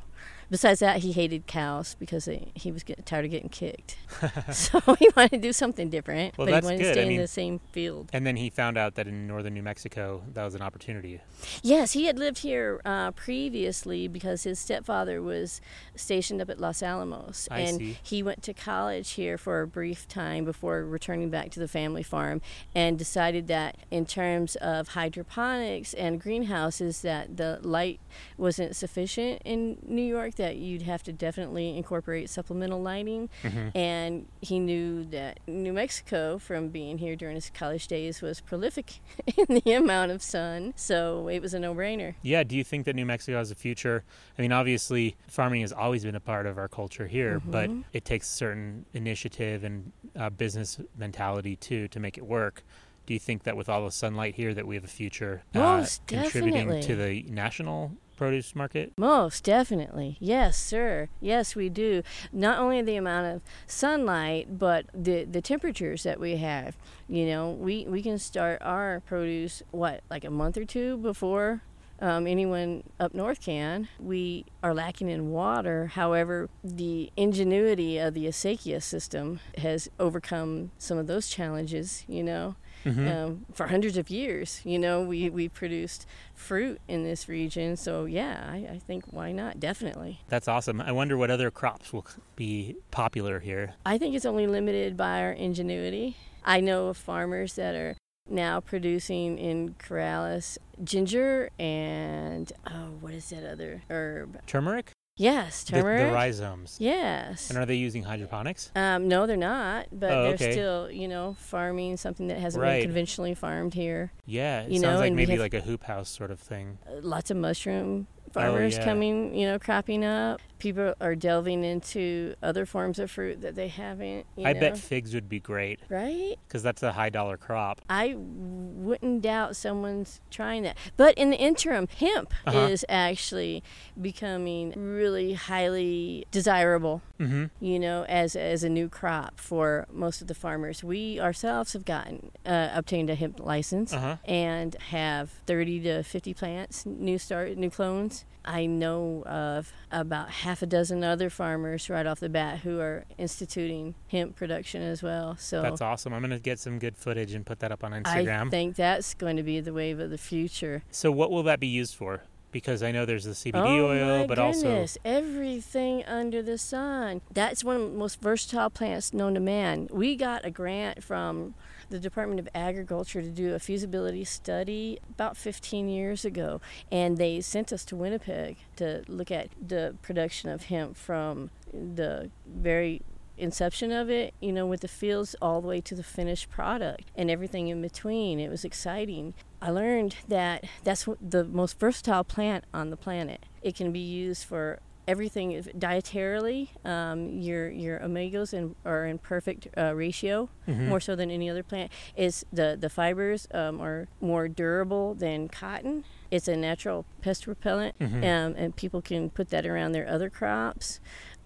Besides 0.49 0.79
that, 0.79 0.99
he 0.99 1.11
hated 1.11 1.45
cows 1.45 1.95
because 1.99 2.25
he, 2.25 2.51
he 2.55 2.71
was 2.71 2.83
getting 2.83 3.03
tired 3.03 3.25
of 3.25 3.31
getting 3.31 3.49
kicked, 3.49 3.97
so 4.51 4.79
he 4.97 5.09
wanted 5.15 5.31
to 5.31 5.37
do 5.39 5.51
something 5.51 5.89
different. 5.89 6.37
Well, 6.37 6.47
but 6.47 6.63
he 6.63 6.65
wanted 6.65 6.77
good. 6.79 6.83
to 6.83 7.01
I 7.01 7.03
stay 7.03 7.15
in 7.15 7.21
the 7.21 7.27
same 7.27 7.59
field. 7.73 8.09
And 8.13 8.25
then 8.25 8.37
he 8.37 8.49
found 8.49 8.77
out 8.77 8.95
that 8.95 9.07
in 9.07 9.27
northern 9.27 9.53
New 9.53 9.61
Mexico, 9.61 10.23
that 10.33 10.45
was 10.45 10.55
an 10.55 10.61
opportunity. 10.61 11.19
Yes, 11.63 11.91
he 11.91 12.05
had 12.05 12.17
lived 12.17 12.39
here 12.39 12.79
uh, 12.85 13.11
previously 13.11 14.07
because 14.07 14.43
his 14.43 14.57
stepfather 14.57 15.21
was 15.21 15.59
stationed 15.95 16.41
up 16.41 16.49
at 16.49 16.59
Los 16.59 16.81
Alamos, 16.81 17.49
I 17.51 17.59
and 17.59 17.77
see. 17.77 17.97
he 18.01 18.23
went 18.23 18.41
to 18.43 18.53
college 18.53 19.11
here 19.11 19.37
for 19.37 19.61
a 19.61 19.67
brief 19.67 20.07
time 20.07 20.45
before 20.45 20.85
returning 20.85 21.29
back 21.29 21.51
to 21.51 21.59
the 21.59 21.67
family 21.67 22.03
farm, 22.03 22.41
and 22.73 22.97
decided 22.97 23.47
that 23.47 23.75
in 23.91 24.05
terms 24.05 24.55
of 24.57 24.89
hydroponics 24.89 25.93
and 25.93 26.21
greenhouses, 26.21 27.01
that 27.01 27.35
the 27.35 27.59
light 27.61 27.99
wasn't 28.37 28.75
sufficient 28.75 29.41
in 29.43 29.77
New 29.85 30.01
York. 30.01 30.36
That 30.37 30.57
you'd 30.57 30.83
have 30.83 31.03
to 31.03 31.11
definitely 31.11 31.75
incorporate 31.75 32.29
supplemental 32.29 32.81
lighting, 32.81 33.29
Mhm. 33.43 33.71
and 33.75 34.27
he 34.41 34.59
knew 34.59 35.03
that 35.05 35.39
New 35.47 35.73
Mexico, 35.73 36.37
from 36.37 36.69
being 36.69 36.99
here 36.99 37.15
during 37.15 37.35
his 37.35 37.49
college 37.49 37.87
days, 37.87 38.21
was 38.21 38.39
prolific 38.41 38.99
in 39.37 39.61
the 39.63 39.73
amount 39.73 40.11
of 40.11 40.21
sun, 40.21 40.73
so 40.75 41.27
it 41.27 41.41
was 41.41 41.53
a 41.53 41.59
no-brainer. 41.59 42.13
Yeah. 42.21 42.43
Do 42.43 42.55
you 42.55 42.63
think 42.63 42.85
that 42.85 42.95
New 42.95 43.05
Mexico 43.05 43.37
has 43.37 43.49
a 43.51 43.55
future? 43.55 44.03
I 44.37 44.41
mean, 44.43 44.51
obviously, 44.51 45.15
farming 45.27 45.61
has 45.61 45.73
always 45.73 46.03
been 46.05 46.15
a 46.15 46.19
part 46.19 46.45
of 46.45 46.57
our 46.57 46.67
culture 46.67 47.07
here, 47.07 47.39
but 47.43 47.69
Mhm. 47.69 47.83
it 47.93 48.05
takes 48.05 48.27
certain 48.27 48.85
initiative 48.93 49.63
and 49.63 49.91
uh, 50.15 50.29
business 50.29 50.79
mentality 50.97 51.55
too 51.55 51.87
to 51.89 51.99
make 51.99 52.17
it 52.17 52.25
work. 52.25 52.63
Do 53.07 53.13
you 53.13 53.19
think 53.19 53.43
that 53.43 53.55
with 53.57 53.69
all 53.69 53.85
the 53.85 53.91
sunlight 53.91 54.35
here, 54.35 54.53
that 54.53 54.67
we 54.67 54.75
have 54.75 54.83
a 54.83 54.87
future 54.87 55.41
uh, 55.55 55.59
Most 55.59 56.05
contributing 56.07 56.81
to 56.81 56.95
the 56.95 57.23
national 57.23 57.93
produce 58.17 58.55
market? 58.55 58.93
Most 58.97 59.43
definitely. 59.43 60.17
Yes, 60.19 60.57
sir. 60.57 61.09
Yes, 61.21 61.55
we 61.55 61.69
do. 61.69 62.03
Not 62.33 62.59
only 62.59 62.81
the 62.81 62.95
amount 62.95 63.27
of 63.27 63.41
sunlight, 63.65 64.57
but 64.57 64.87
the 64.93 65.23
the 65.23 65.41
temperatures 65.41 66.03
that 66.03 66.19
we 66.19 66.37
have. 66.37 66.75
You 67.07 67.25
know, 67.27 67.51
we, 67.51 67.85
we 67.87 68.01
can 68.01 68.17
start 68.17 68.61
our 68.61 69.01
produce, 69.05 69.63
what, 69.71 70.01
like 70.09 70.25
a 70.25 70.29
month 70.29 70.57
or 70.57 70.65
two 70.65 70.97
before 70.97 71.61
um, 71.99 72.27
anyone 72.27 72.83
up 72.99 73.13
north 73.13 73.41
can. 73.41 73.87
We 73.99 74.45
are 74.61 74.73
lacking 74.73 75.09
in 75.09 75.31
water. 75.31 75.87
However, 75.87 76.49
the 76.63 77.11
ingenuity 77.17 77.97
of 77.97 78.13
the 78.13 78.25
acequia 78.25 78.81
system 78.83 79.39
has 79.57 79.89
overcome 79.99 80.71
some 80.77 80.97
of 80.97 81.07
those 81.07 81.29
challenges, 81.29 82.03
you 82.07 82.23
know. 82.23 82.55
Mhm. 82.87 83.11
um, 83.15 83.45
for 83.53 83.67
hundreds 83.67 83.97
of 83.97 84.09
years. 84.09 84.61
You 84.63 84.79
know, 84.79 85.01
we, 85.01 85.29
we 85.29 85.49
produced 85.49 86.05
fruit 86.33 86.79
in 86.87 87.03
this 87.03 87.27
region. 87.27 87.75
So, 87.75 88.05
yeah, 88.05 88.47
I, 88.49 88.75
I 88.75 88.79
think 88.79 89.05
why 89.11 89.31
not? 89.31 89.59
Definitely. 89.59 90.21
That's 90.29 90.47
awesome. 90.47 90.79
I 90.81 90.91
wonder 90.91 91.17
what 91.17 91.29
other 91.29 91.51
crops 91.51 91.91
will 91.91 92.05
be 92.35 92.77
popular 92.91 93.39
here. 93.39 93.73
I 93.85 93.97
think 93.97 94.15
it's 94.15 94.25
only 94.25 94.47
limited 94.47 94.95
by 94.95 95.21
our 95.21 95.31
ingenuity. 95.31 96.15
I 96.45 96.61
know 96.61 96.87
of 96.87 96.97
farmers 96.97 97.53
that 97.55 97.75
are 97.75 97.95
now 98.29 98.59
producing 98.59 99.37
in 99.37 99.75
Corrales 99.75 100.57
ginger 100.83 101.49
and, 101.59 102.51
oh, 102.65 102.97
what 103.01 103.13
is 103.13 103.29
that 103.29 103.49
other 103.49 103.83
herb? 103.89 104.39
Turmeric? 104.47 104.91
Yes, 105.17 105.63
The- 105.63 105.71
turmeric. 105.73 106.07
The, 106.07 106.13
rhizomes. 106.13 106.77
yes. 106.79 107.49
And 107.49 107.57
are 107.57 107.65
they 107.65 107.75
using 107.75 108.03
hydroponics? 108.03 108.71
Um, 108.75 109.07
no, 109.07 109.25
they're 109.25 109.35
not, 109.35 109.87
but 109.91 110.11
Oh, 110.11 110.33
they're 110.35 110.51
still, 110.53 110.91
you 110.91 111.07
know, 111.07 111.35
farming 111.39 111.97
something 111.97 112.27
that 112.27 112.37
hasn't 112.37 112.61
Right. 112.61 112.81
been 112.81 112.89
conventionally 112.89 113.33
farmed 113.33 113.73
here. 113.73 114.11
Yeah, 114.27 114.61
it 114.61 114.69
You 114.71 114.79
sounds 114.79 114.93
know, 114.93 114.99
like 114.99 115.13
maybe 115.13 115.37
like 115.37 115.55
a 115.55 115.61
hoop 115.61 115.83
house 115.85 116.09
sort 116.09 116.29
of 116.31 116.39
thing. 116.39 116.77
Lots 117.01 117.31
of 117.31 117.37
mushroom 117.37 118.05
farmers 118.31 118.75
Oh, 118.75 118.79
yeah. 118.79 118.85
coming, 118.85 119.33
you 119.35 119.47
know, 119.47 119.57
cropping 119.57 120.05
up. 120.05 120.39
People 120.59 120.93
are 120.99 121.15
delving 121.15 121.63
into 121.63 122.35
other 122.41 122.65
forms 122.65 122.99
of 122.99 123.11
fruit 123.11 123.41
that 123.41 123.55
they 123.55 123.67
haven't. 123.67 124.25
You 124.35 124.47
I 124.47 124.53
know, 124.53 124.59
bet 124.59 124.77
figs 124.77 125.13
would 125.13 125.29
be 125.29 125.39
great 125.39 125.79
Right? 125.89 126.35
because 126.47 126.63
that's 126.63 126.81
a 126.83 126.93
high 126.93 127.09
dollar 127.09 127.37
crop. 127.37 127.81
I 127.89 128.15
wouldn't 128.17 129.21
doubt 129.21 129.55
someone's 129.55 130.19
trying 130.31 130.63
that. 130.63 130.77
But 130.97 131.15
in 131.15 131.29
the 131.29 131.37
interim, 131.37 131.87
hemp 131.87 132.33
Uh-huh. 132.45 132.59
is 132.67 132.85
actually 132.89 133.63
becoming 133.99 134.73
really 134.75 135.33
highly 135.33 136.25
desirable. 136.31 137.01
Mm-hmm. 137.19 137.45
You 137.59 137.79
know, 137.79 138.03
as 138.07 138.35
as 138.35 138.63
a 138.63 138.69
new 138.69 138.89
crop 138.89 139.39
for 139.39 139.87
most 139.91 140.21
of 140.21 140.27
the 140.27 140.35
farmers. 140.35 140.83
We 140.83 141.19
ourselves 141.19 141.73
have 141.73 141.85
gotten 141.85 142.31
uh, 142.45 142.69
obtained 142.73 143.09
a 143.09 143.15
hemp 143.15 143.39
license 143.39 143.91
Uh 143.93 143.99
huh. 143.99 144.15
and 144.25 144.75
have 144.89 145.29
30 145.47 145.79
to 145.81 146.03
50 146.03 146.33
plants, 146.33 146.85
new 146.85 147.17
start, 147.17 147.57
new 147.57 147.69
clones. 147.69 148.25
I 148.47 148.65
know 148.65 149.23
of 149.25 149.71
about 149.91 150.29
half 150.29 150.61
a 150.61 150.65
dozen 150.65 151.03
other 151.03 151.29
farmers 151.29 151.89
right 151.89 152.05
off 152.05 152.19
the 152.19 152.29
bat 152.29 152.59
who 152.59 152.79
are 152.79 153.05
instituting 153.17 153.95
hemp 154.09 154.35
production 154.35 154.81
as 154.81 155.03
well. 155.03 155.35
So 155.37 155.61
That's 155.61 155.81
awesome. 155.81 156.13
I'm 156.13 156.21
gonna 156.21 156.39
get 156.39 156.59
some 156.59 156.79
good 156.79 156.97
footage 156.97 157.33
and 157.33 157.45
put 157.45 157.59
that 157.59 157.71
up 157.71 157.83
on 157.83 157.91
Instagram. 157.91 158.47
I 158.47 158.49
think 158.49 158.75
that's 158.75 159.13
going 159.13 159.35
to 159.37 159.43
be 159.43 159.59
the 159.59 159.73
wave 159.73 159.99
of 159.99 160.09
the 160.09 160.17
future. 160.17 160.83
so 160.91 161.11
what 161.11 161.29
will 161.29 161.43
that 161.43 161.59
be 161.59 161.67
used 161.67 161.95
for? 161.95 162.21
Because 162.51 162.81
I 162.81 162.91
know 162.91 163.05
there's 163.05 163.25
the 163.25 163.31
CBD 163.31 163.79
oh 163.79 163.87
oil, 163.87 164.19
my 164.19 164.27
but 164.27 164.37
goodness, 164.37 164.97
everything 165.03 166.03
under 166.05 166.41
the 166.41 166.57
sun. 166.57 167.21
That's 167.31 167.63
one 167.63 167.75
of 167.75 167.81
the 167.81 167.97
most 167.97 168.21
versatile 168.21 168.69
plants 168.69 169.13
known 169.13 169.33
to 169.33 169.39
man. 169.39 169.89
We 169.91 170.15
got 170.15 170.45
a 170.45 170.49
grant 170.49 171.03
from 171.03 171.55
the 171.89 171.99
Department 171.99 172.39
of 172.39 172.47
Agriculture 172.55 173.21
to 173.21 173.29
do 173.29 173.53
a 173.53 173.59
feasibility 173.59 174.23
study 174.23 174.99
about 175.09 175.37
15 175.37 175.89
years 175.89 176.25
ago, 176.25 176.61
and 176.91 177.17
they 177.17 177.41
sent 177.41 177.71
us 177.71 177.83
to 177.85 177.95
Winnipeg 177.95 178.57
to 178.77 179.03
look 179.07 179.31
at 179.31 179.49
the 179.65 179.95
production 180.01 180.49
of 180.49 180.63
hemp 180.65 180.95
from 180.97 181.49
the 181.73 182.29
very 182.45 183.01
inception 183.37 183.91
of 183.91 184.09
it, 184.09 184.33
you 184.39 184.51
know, 184.51 184.65
with 184.65 184.81
the 184.81 184.87
fields 184.87 185.35
all 185.41 185.61
the 185.61 185.67
way 185.67 185.81
to 185.81 185.95
the 185.95 186.03
finished 186.03 186.49
product 186.49 187.11
and 187.15 187.29
everything 187.31 187.67
in 187.67 187.81
between. 187.81 188.39
It 188.39 188.49
was 188.49 188.65
exciting. 188.65 189.33
I 189.61 189.69
learned 189.71 190.15
that 190.27 190.65
that's 190.83 191.07
the 191.21 191.43
most 191.43 191.79
versatile 191.79 192.23
plant 192.23 192.65
on 192.73 192.89
the 192.89 192.97
planet. 192.97 193.45
It 193.61 193.75
can 193.75 193.91
be 193.91 193.99
used 193.99 194.43
for 194.45 194.79
everything 195.07 195.51
dietarily. 195.77 196.67
Um, 196.85 197.29
your 197.39 197.69
your 197.69 197.99
omegas 197.99 198.51
and 198.53 198.75
are 198.85 199.05
in 199.05 199.17
perfect 199.19 199.67
uh, 199.77 199.93
ratio, 199.95 200.49
Mhm. 200.67 200.87
more 200.89 200.99
so 200.99 201.15
than 201.15 201.31
any 201.31 201.49
other 201.49 201.63
plant. 201.63 201.91
Is 202.15 202.45
the 202.51 202.77
the 202.79 202.89
fibers 202.89 203.47
um, 203.53 203.79
are 203.81 204.07
more 204.19 204.47
durable 204.49 205.13
than 205.13 205.47
cotton. 205.47 206.03
It's 206.29 206.47
a 206.49 206.57
natural 206.57 207.05
pest 207.21 207.47
repellent, 207.47 207.97
Mhm. 207.99 208.17
um, 208.23 208.55
and 208.57 208.75
people 208.75 209.01
can 209.01 209.29
put 209.29 209.49
that 209.49 209.65
around 209.65 209.93
their 209.93 210.07
other 210.07 210.29
crops. 210.29 210.99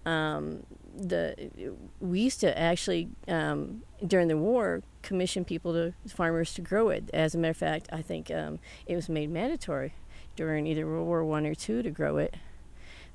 Um, 0.04 0.64
the 0.96 1.50
we 2.00 2.20
used 2.20 2.40
to 2.40 2.58
actually 2.58 3.08
um, 3.28 3.82
during 4.06 4.28
the 4.28 4.36
war 4.36 4.82
commission 5.02 5.44
people 5.44 5.72
to 5.72 5.94
farmers 6.08 6.54
to 6.54 6.60
grow 6.60 6.88
it. 6.90 7.08
As 7.14 7.34
a 7.34 7.38
matter 7.38 7.50
of 7.50 7.56
fact, 7.56 7.88
I 7.92 8.02
think 8.02 8.30
um, 8.30 8.58
it 8.86 8.94
was 8.96 9.08
made 9.08 9.30
mandatory 9.30 9.94
during 10.36 10.66
either 10.66 10.86
World 10.86 11.06
War 11.06 11.24
One 11.24 11.46
or 11.46 11.54
two 11.54 11.82
to 11.82 11.90
grow 11.90 12.16
it 12.18 12.36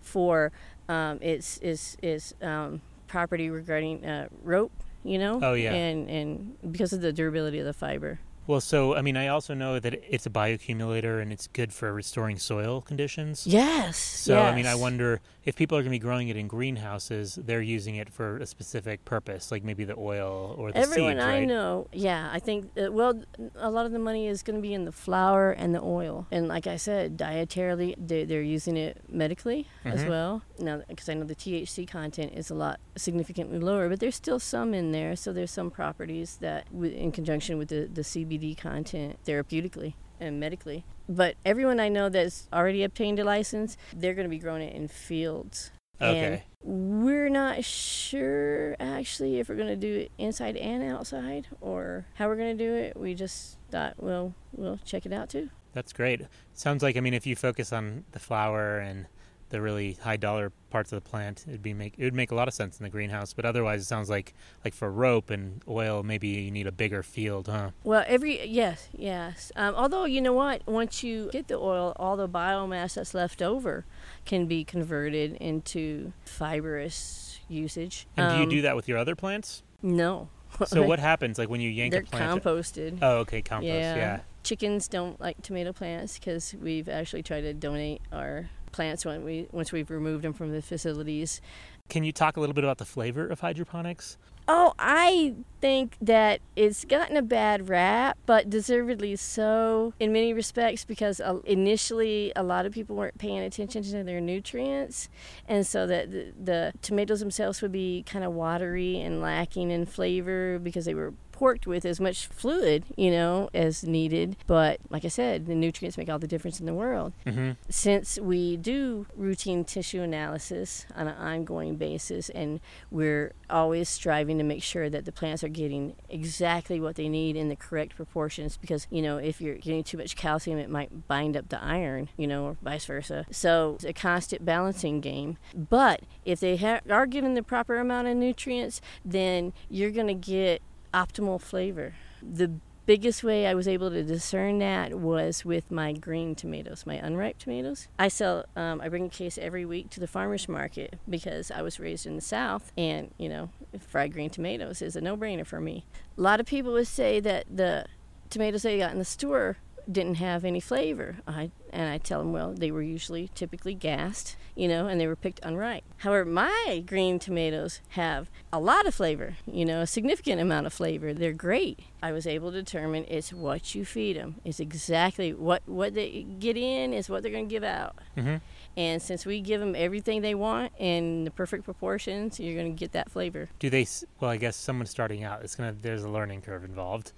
for 0.01 0.51
um, 0.89 1.19
its 1.21 1.57
its 1.59 1.97
its 2.01 2.33
um, 2.41 2.81
property 3.07 3.49
regarding 3.49 4.05
uh, 4.05 4.27
rope. 4.43 4.71
You 5.03 5.19
know, 5.19 5.39
Oh, 5.41 5.53
yeah. 5.53 5.73
and 5.73 6.09
and 6.09 6.57
because 6.71 6.91
of 6.91 7.01
the 7.01 7.13
durability 7.13 7.59
of 7.59 7.65
the 7.65 7.73
fiber. 7.73 8.19
Well, 8.45 8.61
so 8.61 8.95
I 8.95 9.01
mean, 9.01 9.17
I 9.17 9.27
also 9.27 9.53
know 9.53 9.77
that 9.79 9.93
it's 10.09 10.25
a 10.25 10.29
bioaccumulator 10.29 11.21
and 11.21 11.31
it's 11.33 11.47
good 11.47 11.73
for 11.73 11.91
restoring 11.93 12.37
soil 12.39 12.81
conditions. 12.81 13.45
Yes. 13.45 13.97
So 13.97 14.35
yes. 14.35 14.51
I 14.51 14.55
mean, 14.55 14.65
I 14.65 14.75
wonder 14.75 15.19
if 15.47 15.55
people 15.55 15.77
are 15.77 15.81
going 15.81 15.91
to 15.93 15.95
be 15.95 15.97
growing 15.99 16.27
it 16.27 16.35
in 16.35 16.45
greenhouses, 16.45 17.39
they're 17.41 17.61
using 17.61 17.95
it 17.95 18.09
for 18.09 18.35
a 18.35 18.45
specific 18.45 19.05
purpose, 19.05 19.49
like 19.49 19.63
maybe 19.63 19.85
the 19.85 19.95
oil 19.97 20.53
or 20.57 20.73
the 20.73 20.77
Everyone 20.77 21.13
seeds, 21.13 21.23
I 21.23 21.45
know, 21.45 21.87
yeah, 21.93 22.29
I 22.33 22.39
think 22.39 22.69
uh, 22.77 22.91
well, 22.91 23.23
a 23.55 23.71
lot 23.71 23.85
of 23.85 23.93
the 23.93 23.97
money 23.99 24.27
is 24.27 24.43
going 24.43 24.57
to 24.57 24.61
be 24.61 24.73
in 24.73 24.83
the 24.83 24.91
flour 24.91 25.51
and 25.51 25.73
the 25.73 25.81
oil, 25.81 26.27
and 26.31 26.49
like 26.49 26.67
I 26.67 26.75
said, 26.75 27.17
dietarily, 27.17 27.95
they're, 27.97 28.25
they're 28.25 28.41
using 28.41 28.75
it 28.75 29.01
medically 29.07 29.67
as 29.85 30.01
Mhm. 30.03 30.09
well. 30.09 30.41
Now, 30.59 30.81
because 30.89 31.07
I 31.07 31.13
know 31.13 31.23
the 31.23 31.33
THC 31.35 31.87
content 31.87 32.33
is 32.35 32.49
a 32.49 32.55
lot 32.55 32.81
significantly 32.97 33.59
lower, 33.59 33.87
but 33.87 34.01
there's 34.01 34.15
still 34.15 34.39
some 34.39 34.73
in 34.73 34.91
there. 34.91 35.15
So 35.15 35.31
there's 35.31 35.51
some 35.51 35.71
properties 35.71 36.37
that, 36.41 36.67
in 36.73 37.13
conjunction 37.13 37.57
with 37.57 37.69
the 37.69 37.87
the 37.87 38.03
CBD 38.03 38.53
content, 38.57 39.17
therapeutically 39.25 39.93
and 40.19 40.39
medically. 40.39 40.85
But 41.09 41.35
everyone 41.45 41.79
I 41.79 41.89
know 41.89 42.09
that's 42.09 42.47
already 42.51 42.83
obtained 42.83 43.19
a 43.19 43.23
license, 43.23 43.77
they're 43.95 44.13
going 44.13 44.25
to 44.25 44.29
be 44.29 44.39
growing 44.39 44.61
it 44.61 44.75
in 44.75 44.87
fields. 44.87 45.71
Okay. 46.01 46.43
And 46.63 47.01
we're 47.01 47.29
not 47.29 47.63
sure 47.63 48.75
actually 48.79 49.39
if 49.39 49.49
we're 49.49 49.55
going 49.55 49.67
to 49.67 49.75
do 49.75 49.99
it 49.99 50.11
inside 50.17 50.57
and 50.57 50.83
outside 50.83 51.47
or 51.61 52.05
how 52.15 52.27
we're 52.27 52.35
going 52.35 52.57
to 52.57 52.63
do 52.63 52.75
it. 52.75 52.97
We 52.97 53.15
just 53.15 53.57
thought, 53.71 53.95
well, 53.97 54.33
we'll 54.51 54.79
check 54.85 55.05
it 55.05 55.13
out 55.13 55.29
too. 55.29 55.49
That's 55.73 55.93
great. 55.93 56.21
Sounds 56.53 56.83
like 56.83 56.97
I 56.97 56.99
mean, 56.99 57.13
if 57.13 57.25
you 57.25 57.35
focus 57.35 57.71
on 57.71 58.03
the 58.11 58.19
flower 58.19 58.79
and 58.79 59.07
the 59.49 59.61
really 59.61 59.93
high 60.01 60.17
dollar 60.17 60.51
parts 60.69 60.91
of 60.91 61.01
the 61.01 61.09
plant, 61.09 61.45
it'd 61.47 61.63
be 61.63 61.73
make 61.73 61.93
it 61.97 62.03
would 62.03 62.13
make 62.13 62.31
a 62.31 62.35
lot 62.35 62.47
of 62.47 62.53
sense 62.53 62.79
in 62.79 62.83
the 62.83 62.89
greenhouse. 62.89 63.33
But 63.33 63.45
otherwise, 63.45 63.81
it 63.81 63.85
sounds 63.85 64.09
like 64.09 64.33
like 64.65 64.73
for 64.73 64.91
rope 64.91 65.29
and 65.29 65.61
oil, 65.67 66.03
maybe 66.03 66.27
you 66.27 66.51
need 66.51 66.67
a 66.67 66.71
bigger 66.71 67.03
field, 67.03 67.47
huh? 67.47 67.71
Well, 67.83 68.03
every 68.07 68.45
yes, 68.47 68.89
yes. 68.93 69.51
Um, 69.55 69.73
although 69.75 70.05
you 70.05 70.21
know 70.21 70.33
what, 70.33 70.65
once 70.67 71.03
you 71.03 71.29
get 71.31 71.47
the 71.47 71.57
oil, 71.57 71.93
all 71.97 72.17
the 72.17 72.27
biomass 72.29 72.95
that's 72.95 73.13
left 73.13 73.41
over 73.41 73.85
can 74.25 74.45
be 74.47 74.63
converted 74.63 75.33
into 75.39 76.11
fibrous 76.25 77.39
usage. 77.49 78.07
And 78.17 78.31
do 78.31 78.37
you 78.37 78.43
Um, 78.43 78.49
do 78.49 78.61
that 78.63 78.75
with 78.75 78.87
your 78.87 78.97
other 78.97 79.15
plants? 79.15 79.63
No. 79.81 80.29
So 80.65 80.81
what 80.87 80.99
happens 80.99 81.37
like 81.37 81.49
when 81.49 81.61
you 81.61 81.69
yank 81.69 81.91
They're 81.91 82.01
a 82.01 82.05
plant? 82.05 82.43
composted. 82.43 82.99
Oh, 83.01 83.17
okay, 83.19 83.41
compost. 83.41 83.67
Yeah. 83.73 83.95
yeah. 83.95 84.19
Chickens 84.43 84.87
don't 84.87 85.19
like 85.19 85.41
tomato 85.41 85.73
plants 85.73 86.17
because 86.17 86.55
we've 86.61 86.87
actually 86.87 87.21
tried 87.23 87.41
to 87.41 87.53
donate 87.53 88.01
our 88.13 88.49
plants 88.77 89.03
when 89.03 89.25
we 89.25 89.47
once 89.51 89.71
we've 89.71 89.89
removed 89.89 90.23
them 90.23 90.33
from 90.33 90.51
the 90.51 90.61
facilities. 90.61 91.41
Can 91.89 92.03
you 92.03 92.11
talk 92.11 92.37
a 92.37 92.39
little 92.39 92.53
bit 92.53 92.63
about 92.63 92.77
the 92.77 92.85
flavor 92.85 93.25
of 93.27 93.39
hydroponics? 93.39 94.17
Oh, 94.47 94.73
I 94.77 95.33
think 95.59 95.97
that 95.99 96.41
it's 96.55 96.85
gotten 96.85 97.17
a 97.17 97.23
bad 97.23 97.67
rap, 97.67 98.17
but 98.27 98.49
deservedly 98.49 99.15
so 99.15 99.93
in 99.99 100.13
many 100.13 100.31
respects 100.31 100.85
because 100.85 101.19
uh, 101.19 101.39
initially 101.43 102.31
a 102.35 102.43
lot 102.43 102.67
of 102.67 102.71
people 102.71 102.95
weren't 102.95 103.17
paying 103.17 103.39
attention 103.39 103.81
to 103.81 104.03
their 104.03 104.21
nutrients, 104.21 105.09
and 105.47 105.65
so 105.65 105.87
that 105.87 106.11
the, 106.11 106.33
the 106.41 106.73
tomatoes 106.83 107.19
themselves 107.19 107.63
would 107.63 107.71
be 107.71 108.03
kind 108.05 108.23
of 108.23 108.31
watery 108.31 109.01
and 109.01 109.21
lacking 109.21 109.71
in 109.71 109.87
flavor 109.87 110.59
because 110.59 110.85
they 110.85 110.93
were 110.93 111.13
porked 111.37 111.67
with 111.67 111.85
as 111.85 111.99
much 111.99 112.25
fluid, 112.25 112.83
you 112.95 113.11
know, 113.11 113.47
as 113.53 113.83
needed. 113.83 114.35
But 114.47 114.79
like 114.89 115.05
I 115.05 115.07
said, 115.07 115.45
the 115.45 115.53
nutrients 115.53 115.95
make 115.95 116.09
all 116.09 116.17
the 116.17 116.25
difference 116.25 116.59
in 116.59 116.65
the 116.65 116.73
world. 116.73 117.13
Mm-hmm. 117.27 117.51
Since 117.69 118.17
we 118.17 118.57
do 118.57 119.05
routine 119.15 119.63
tissue 119.63 120.01
analysis 120.01 120.87
on 120.95 121.07
an 121.07 121.15
ongoing 121.15 121.75
basis, 121.75 122.29
and 122.29 122.59
we're 122.89 123.33
always 123.51 123.87
striving 123.87 124.39
to 124.39 124.43
make 124.43 124.63
sure 124.63 124.89
that 124.89 125.05
the 125.05 125.11
plants 125.11 125.43
are 125.43 125.47
getting 125.47 125.95
exactly 126.09 126.79
what 126.79 126.95
they 126.95 127.07
need 127.07 127.35
in 127.35 127.49
the 127.49 127.55
correct 127.55 127.95
proportions, 127.95 128.57
because 128.57 128.87
you 128.89 129.03
know 129.03 129.17
if 129.17 129.39
you're 129.39 129.57
getting 129.57 129.83
too 129.83 129.97
much 129.99 130.15
calcium, 130.15 130.57
it 130.57 130.71
might 130.71 131.07
bind 131.07 131.37
up 131.37 131.49
the 131.49 131.63
iron, 131.63 132.09
you 132.17 132.25
know, 132.25 132.45
or 132.45 132.57
vice 132.63 132.85
versa. 132.85 133.27
So 133.29 133.73
it's 133.75 133.85
a 133.85 133.93
constant 133.93 134.43
balancing 134.43 135.01
game. 135.01 135.37
But 135.53 136.01
if 136.25 136.39
they 136.39 136.57
ha- 136.57 136.81
are 136.89 137.05
given 137.05 137.35
the 137.35 137.43
proper 137.43 137.77
amount 137.77 138.07
of 138.07 138.17
nutrients, 138.17 138.81
then 139.05 139.53
you're 139.69 139.91
going 139.91 140.07
to 140.07 140.15
get 140.15 140.63
optimal 140.97 141.39
flavor. 141.39 141.93
The 142.21 142.51
biggest 142.87 143.23
way 143.23 143.45
I 143.45 143.53
was 143.53 143.67
able 143.67 143.91
to 143.91 144.01
discern 144.01 144.59
that 144.59 144.95
was 144.95 145.45
with 145.45 145.69
my 145.69 145.91
green 145.91 146.33
tomatoes, 146.33 146.85
my 146.85 146.95
unripe 146.95 147.37
tomatoes. 147.37 147.87
I 147.99 148.07
sell, 148.07 148.45
um, 148.55 148.81
I 148.81 148.89
bring 148.89 149.05
a 149.05 149.09
case 149.09 149.37
every 149.37 149.65
week 149.65 149.89
to 149.91 149.99
the 149.99 150.07
farmer's 150.07 150.47
market 150.49 150.97
because 151.07 151.51
I 151.51 151.61
was 151.61 151.79
raised 151.79 152.07
in 152.07 152.15
the 152.15 152.21
South 152.21 152.71
and, 152.77 153.13
you 153.17 153.29
know, 153.29 153.49
fried 153.79 154.13
green 154.13 154.29
tomatoes 154.29 154.81
is 154.81 154.95
a 154.95 155.01
no 155.01 155.15
brainer 155.15 155.45
for 155.45 155.59
me. 155.59 155.85
A 156.17 156.21
lot 156.21 156.39
of 156.39 156.45
people 156.45 156.71
would 156.73 156.87
say 156.87 157.19
that 157.19 157.45
the 157.53 157.85
tomatoes 158.29 158.63
they 158.63 158.79
got 158.79 158.93
in 158.93 158.99
the 158.99 159.05
store 159.05 159.57
didn't 159.91 160.15
have 160.15 160.43
any 160.43 160.59
flavor. 160.59 161.17
I 161.27 161.51
and 161.71 161.89
I 161.89 161.97
tell 161.97 162.19
them, 162.19 162.31
well, 162.33 162.53
they 162.53 162.71
were 162.71 162.81
usually 162.81 163.29
typically 163.35 163.73
gassed, 163.73 164.35
you 164.55 164.67
know, 164.67 164.87
and 164.87 164.99
they 164.99 165.07
were 165.07 165.15
picked 165.15 165.39
unripe. 165.43 165.83
However, 165.97 166.25
my 166.25 166.83
green 166.85 167.19
tomatoes 167.19 167.81
have 167.89 168.29
a 168.51 168.59
lot 168.59 168.85
of 168.87 168.95
flavor, 168.95 169.37
you 169.45 169.65
know, 169.65 169.81
a 169.81 169.87
significant 169.87 170.41
amount 170.41 170.65
of 170.65 170.73
flavor. 170.73 171.13
They're 171.13 171.33
great. 171.33 171.79
I 172.01 172.11
was 172.11 172.27
able 172.27 172.51
to 172.51 172.61
determine 172.61 173.05
it's 173.07 173.33
what 173.33 173.75
you 173.75 173.85
feed 173.85 174.17
them. 174.17 174.35
It's 174.43 174.59
exactly 174.59 175.33
what 175.33 175.63
what 175.65 175.93
they 175.93 176.23
get 176.39 176.57
in 176.57 176.93
is 176.93 177.09
what 177.09 177.23
they're 177.23 177.31
going 177.31 177.47
to 177.47 177.53
give 177.53 177.63
out. 177.63 177.95
Mm-hmm. 178.15 178.37
And 178.77 179.01
since 179.01 179.25
we 179.25 179.41
give 179.41 179.59
them 179.59 179.75
everything 179.75 180.21
they 180.21 180.35
want 180.35 180.71
in 180.77 181.23
the 181.23 181.31
perfect 181.31 181.63
proportions, 181.65 182.39
you're 182.39 182.53
going 182.53 182.71
to 182.71 182.79
get 182.79 182.91
that 182.91 183.09
flavor. 183.09 183.49
Do 183.57 183.71
they? 183.71 183.87
Well, 184.19 184.29
I 184.29 184.37
guess 184.37 184.55
someone 184.55 184.85
starting 184.85 185.23
out, 185.23 185.41
it's 185.43 185.55
gonna. 185.55 185.75
There's 185.81 186.03
a 186.03 186.09
learning 186.09 186.43
curve 186.43 186.63
involved. 186.63 187.11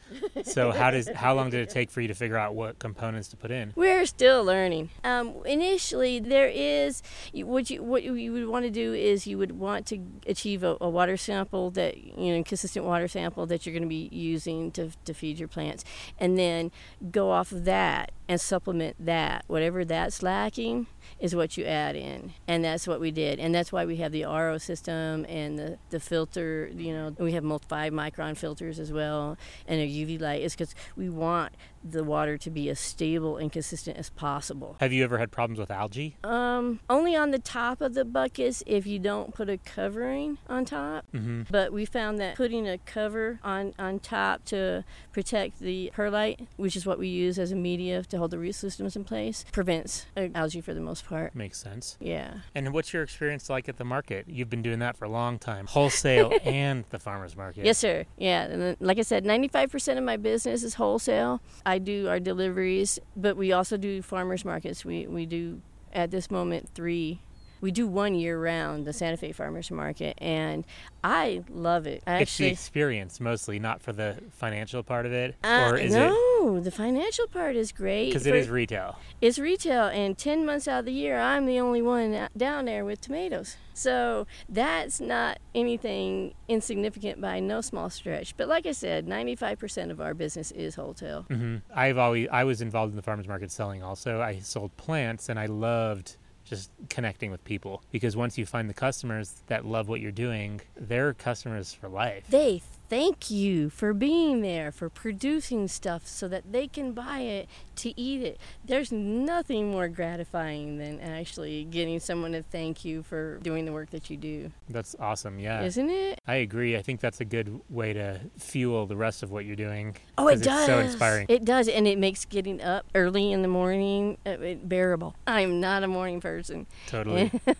So 0.43 0.71
how 0.71 0.89
does? 0.91 1.09
How 1.19 1.35
long 1.35 1.49
did 1.49 1.59
it 1.59 1.69
take 1.69 1.91
for 1.91 1.99
you 1.99 2.07
to 2.07 2.13
figure 2.13 2.37
out 2.37 2.55
what 2.55 2.79
components 2.79 3.27
to 3.29 3.37
put 3.37 3.51
in? 3.51 3.73
We're 3.75 4.05
still 4.05 4.43
learning. 4.45 4.89
Um, 5.03 5.35
initially, 5.45 6.19
there 6.19 6.47
is 6.47 7.03
what 7.33 7.69
you 7.69 7.83
what 7.83 8.03
you 8.03 8.31
would 8.31 8.47
want 8.47 8.63
to 8.63 8.71
do 8.71 8.93
is 8.93 9.27
you 9.27 9.37
would 9.37 9.59
want 9.59 9.85
to 9.87 9.99
achieve 10.27 10.63
a, 10.63 10.77
a 10.79 10.89
water 10.89 11.17
sample 11.17 11.71
that 11.71 11.97
you 11.97 12.37
know 12.37 12.43
consistent 12.43 12.85
water 12.85 13.09
sample 13.09 13.45
that 13.47 13.65
you're 13.65 13.73
going 13.73 13.83
to 13.83 13.89
be 13.89 14.07
using 14.13 14.71
to 14.71 14.91
to 15.03 15.13
feed 15.13 15.37
your 15.37 15.49
plants, 15.49 15.83
and 16.17 16.37
then 16.37 16.71
go 17.11 17.31
off 17.31 17.51
of 17.51 17.65
that 17.65 18.11
and 18.29 18.39
supplement 18.39 18.95
that. 18.97 19.43
Whatever 19.47 19.83
that's 19.83 20.23
lacking 20.23 20.87
is 21.19 21.35
what 21.35 21.57
you 21.57 21.65
add 21.65 21.95
in, 21.95 22.33
and 22.47 22.63
that's 22.63 22.87
what 22.87 22.99
we 22.99 23.11
did, 23.11 23.39
and 23.39 23.53
that's 23.53 23.71
why 23.71 23.85
we 23.85 23.97
have 23.97 24.11
the 24.11 24.23
RO 24.23 24.57
system 24.57 25.25
and 25.27 25.57
the 25.57 25.77
the 25.89 25.99
filter. 25.99 26.69
You 26.73 26.93
know, 26.93 27.15
we 27.17 27.33
have 27.33 27.43
multi 27.43 27.65
five 27.67 27.93
micron 27.93 28.37
filters 28.37 28.79
as 28.79 28.91
well, 28.91 29.37
and 29.67 29.79
a 29.79 29.87
UV 29.87 30.19
light. 30.19 30.41
Is 30.41 30.53
because 30.53 30.75
we 30.95 31.09
want 31.09 31.53
the 31.83 32.03
water 32.03 32.37
to 32.37 32.49
be 32.49 32.69
as 32.69 32.79
stable 32.79 33.37
and 33.37 33.51
consistent 33.51 33.97
as 33.97 34.09
possible. 34.09 34.75
Have 34.79 34.93
you 34.93 35.03
ever 35.03 35.17
had 35.17 35.31
problems 35.31 35.59
with 35.59 35.71
algae? 35.71 36.15
Um, 36.23 36.79
only 36.89 37.15
on 37.15 37.31
the 37.31 37.39
top 37.39 37.81
of 37.81 37.93
the 37.93 38.05
buckets 38.05 38.63
if 38.65 38.85
you 38.85 38.99
don't 38.99 39.33
put 39.33 39.49
a 39.49 39.57
covering 39.57 40.37
on 40.47 40.65
top. 40.65 41.05
Mm-hmm. 41.13 41.43
But 41.49 41.73
we 41.73 41.85
found 41.85 42.19
that 42.19 42.35
putting 42.35 42.67
a 42.67 42.77
cover 42.77 43.39
on, 43.43 43.73
on 43.79 43.99
top 43.99 44.45
to 44.45 44.83
protect 45.11 45.59
the 45.59 45.91
perlite, 45.93 46.47
which 46.57 46.75
is 46.75 46.85
what 46.85 46.99
we 46.99 47.07
use 47.07 47.39
as 47.39 47.51
a 47.51 47.55
media 47.55 48.03
to 48.03 48.17
hold 48.17 48.31
the 48.31 48.39
root 48.39 48.55
systems 48.55 48.95
in 48.95 49.03
place, 49.03 49.45
prevents 49.51 50.05
uh, 50.17 50.27
algae 50.35 50.61
for 50.61 50.73
the 50.73 50.81
most 50.81 51.05
part. 51.05 51.35
Makes 51.35 51.59
sense. 51.59 51.97
Yeah. 51.99 52.35
And 52.55 52.73
what's 52.73 52.93
your 52.93 53.03
experience 53.03 53.49
like 53.49 53.69
at 53.69 53.77
the 53.77 53.85
market? 53.85 54.25
You've 54.27 54.49
been 54.49 54.61
doing 54.61 54.79
that 54.79 54.97
for 54.97 55.05
a 55.05 55.09
long 55.09 55.39
time, 55.39 55.67
wholesale 55.67 56.33
and 56.43 56.85
the 56.89 56.99
farmers 56.99 57.35
market. 57.35 57.65
Yes, 57.65 57.77
sir. 57.77 58.05
Yeah. 58.17 58.43
And 58.43 58.61
then, 58.61 58.77
like 58.79 58.97
I 58.97 59.03
said, 59.03 59.25
95% 59.25 59.97
of 59.97 60.03
my 60.03 60.17
business 60.17 60.63
is 60.63 60.75
wholesale. 60.75 61.41
I 61.69 61.77
do 61.77 62.07
our 62.07 62.19
deliveries, 62.19 62.97
but 63.15 63.37
we 63.37 63.51
also 63.51 63.77
do 63.77 64.01
farmers 64.01 64.43
markets. 64.43 64.83
We, 64.83 65.05
we 65.05 65.27
do, 65.27 65.61
at 65.93 66.09
this 66.09 66.31
moment, 66.31 66.69
three. 66.73 67.21
We 67.61 67.71
do 67.71 67.87
one 67.87 68.15
year 68.15 68.39
round, 68.39 68.85
the 68.85 68.93
Santa 68.93 69.17
Fe 69.17 69.31
Farmers 69.31 69.71
Market, 69.71 70.17
and 70.19 70.65
I 71.03 71.43
love 71.49 71.87
it. 71.87 72.03
I 72.07 72.19
It's 72.19 72.37
the 72.37 72.47
experience 72.47 73.19
mostly, 73.19 73.59
not 73.59 73.81
for 73.81 73.93
the 73.93 74.17
financial 74.31 74.83
part 74.83 75.05
of 75.05 75.13
it, 75.13 75.35
uh, 75.43 75.69
or 75.69 75.77
is 75.77 75.93
it? 75.93 75.99
no, 75.99 76.59
the 76.59 76.71
financial 76.71 77.27
part 77.27 77.55
is 77.55 77.71
great. 77.71 78.07
Because 78.07 78.25
it 78.25 78.35
is 78.35 78.49
retail. 78.49 78.97
It's 79.21 79.39
retail, 79.39 79.85
and 79.85 80.17
10 80.17 80.45
months 80.45 80.67
out 80.67 80.79
of 80.79 80.85
the 80.85 80.93
year, 80.93 81.19
I'm 81.19 81.45
the 81.45 81.59
only 81.59 81.81
one 81.81 82.29
down 82.35 82.65
there 82.65 82.85
with 82.85 83.01
tomatoes. 83.01 83.57
So 83.73 84.27
that's 84.49 84.99
not 84.99 85.39
anything 85.55 86.33
insignificant 86.49 87.21
by 87.21 87.39
no 87.39 87.61
small 87.61 87.89
stretch. 87.89 88.35
But 88.35 88.49
like 88.49 88.65
I 88.65 88.73
said, 88.73 89.07
95% 89.07 89.89
of 89.89 90.01
our 90.01 90.13
business 90.13 90.51
is 90.51 90.75
wholesale. 90.75 91.25
Mm-hmm. 91.29 91.57
I've 91.73 91.97
always 91.97 92.27
I 92.29 92.43
was 92.43 92.61
involved 92.61 92.91
in 92.91 92.97
the 92.97 93.01
farmers 93.01 93.27
market 93.27 93.51
selling. 93.51 93.81
Also, 93.81 94.21
I 94.21 94.39
sold 94.39 94.75
plants, 94.75 95.29
and 95.29 95.39
I 95.39 95.45
loved 95.45 96.17
just 96.49 96.71
connecting 96.89 97.29
with 97.31 97.43
people 97.43 97.83
because 97.91 98.17
once 98.17 98.37
you 98.37 98.45
find 98.45 98.69
the 98.69 98.73
customers 98.73 99.41
that 99.47 99.65
love 99.65 99.87
what 99.87 100.01
you're 100.01 100.11
doing, 100.11 100.61
they're 100.75 101.13
customers 101.13 101.73
for 101.73 101.87
life. 101.87 102.25
They 102.29 102.61
thank 102.89 103.29
you 103.29 103.69
for 103.69 103.93
being 103.93 104.41
there, 104.41 104.71
for 104.71 104.89
producing 104.89 105.67
stuff 105.67 106.07
so 106.07 106.27
that 106.27 106.51
they 106.51 106.67
can 106.67 106.93
buy 106.93 107.19
it 107.19 107.47
to 107.81 107.99
eat 107.99 108.21
it. 108.21 108.39
There's 108.65 108.91
nothing 108.91 109.71
more 109.71 109.87
gratifying 109.87 110.77
than 110.77 110.99
actually 110.99 111.63
getting 111.65 111.99
someone 111.99 112.31
to 112.33 112.41
thank 112.43 112.83
you 112.85 113.03
for 113.03 113.37
doing 113.39 113.65
the 113.65 113.71
work 113.73 113.89
that 113.91 114.09
you 114.09 114.17
do. 114.17 114.51
That's 114.69 114.95
awesome. 114.99 115.39
Yeah. 115.39 115.61
Isn't 115.63 115.89
it? 115.89 116.19
I 116.27 116.35
agree. 116.35 116.75
I 116.77 116.81
think 116.81 116.99
that's 116.99 117.21
a 117.21 117.25
good 117.25 117.59
way 117.69 117.93
to 117.93 118.19
fuel 118.37 118.85
the 118.85 118.95
rest 118.97 119.23
of 119.23 119.31
what 119.31 119.45
you're 119.45 119.55
doing. 119.55 119.95
Oh, 120.17 120.27
it 120.27 120.41
does. 120.41 120.59
It's 120.59 120.65
so 120.67 120.79
inspiring. 120.79 121.25
It 121.29 121.45
does, 121.45 121.67
and 121.67 121.87
it 121.87 121.97
makes 121.97 122.25
getting 122.25 122.61
up 122.61 122.85
early 122.95 123.31
in 123.31 123.41
the 123.41 123.47
morning 123.47 124.17
uh, 124.25 124.35
bearable. 124.63 125.15
I'm 125.27 125.59
not 125.59 125.83
a 125.83 125.87
morning 125.87 126.21
person. 126.21 126.67
Totally. 126.87 127.31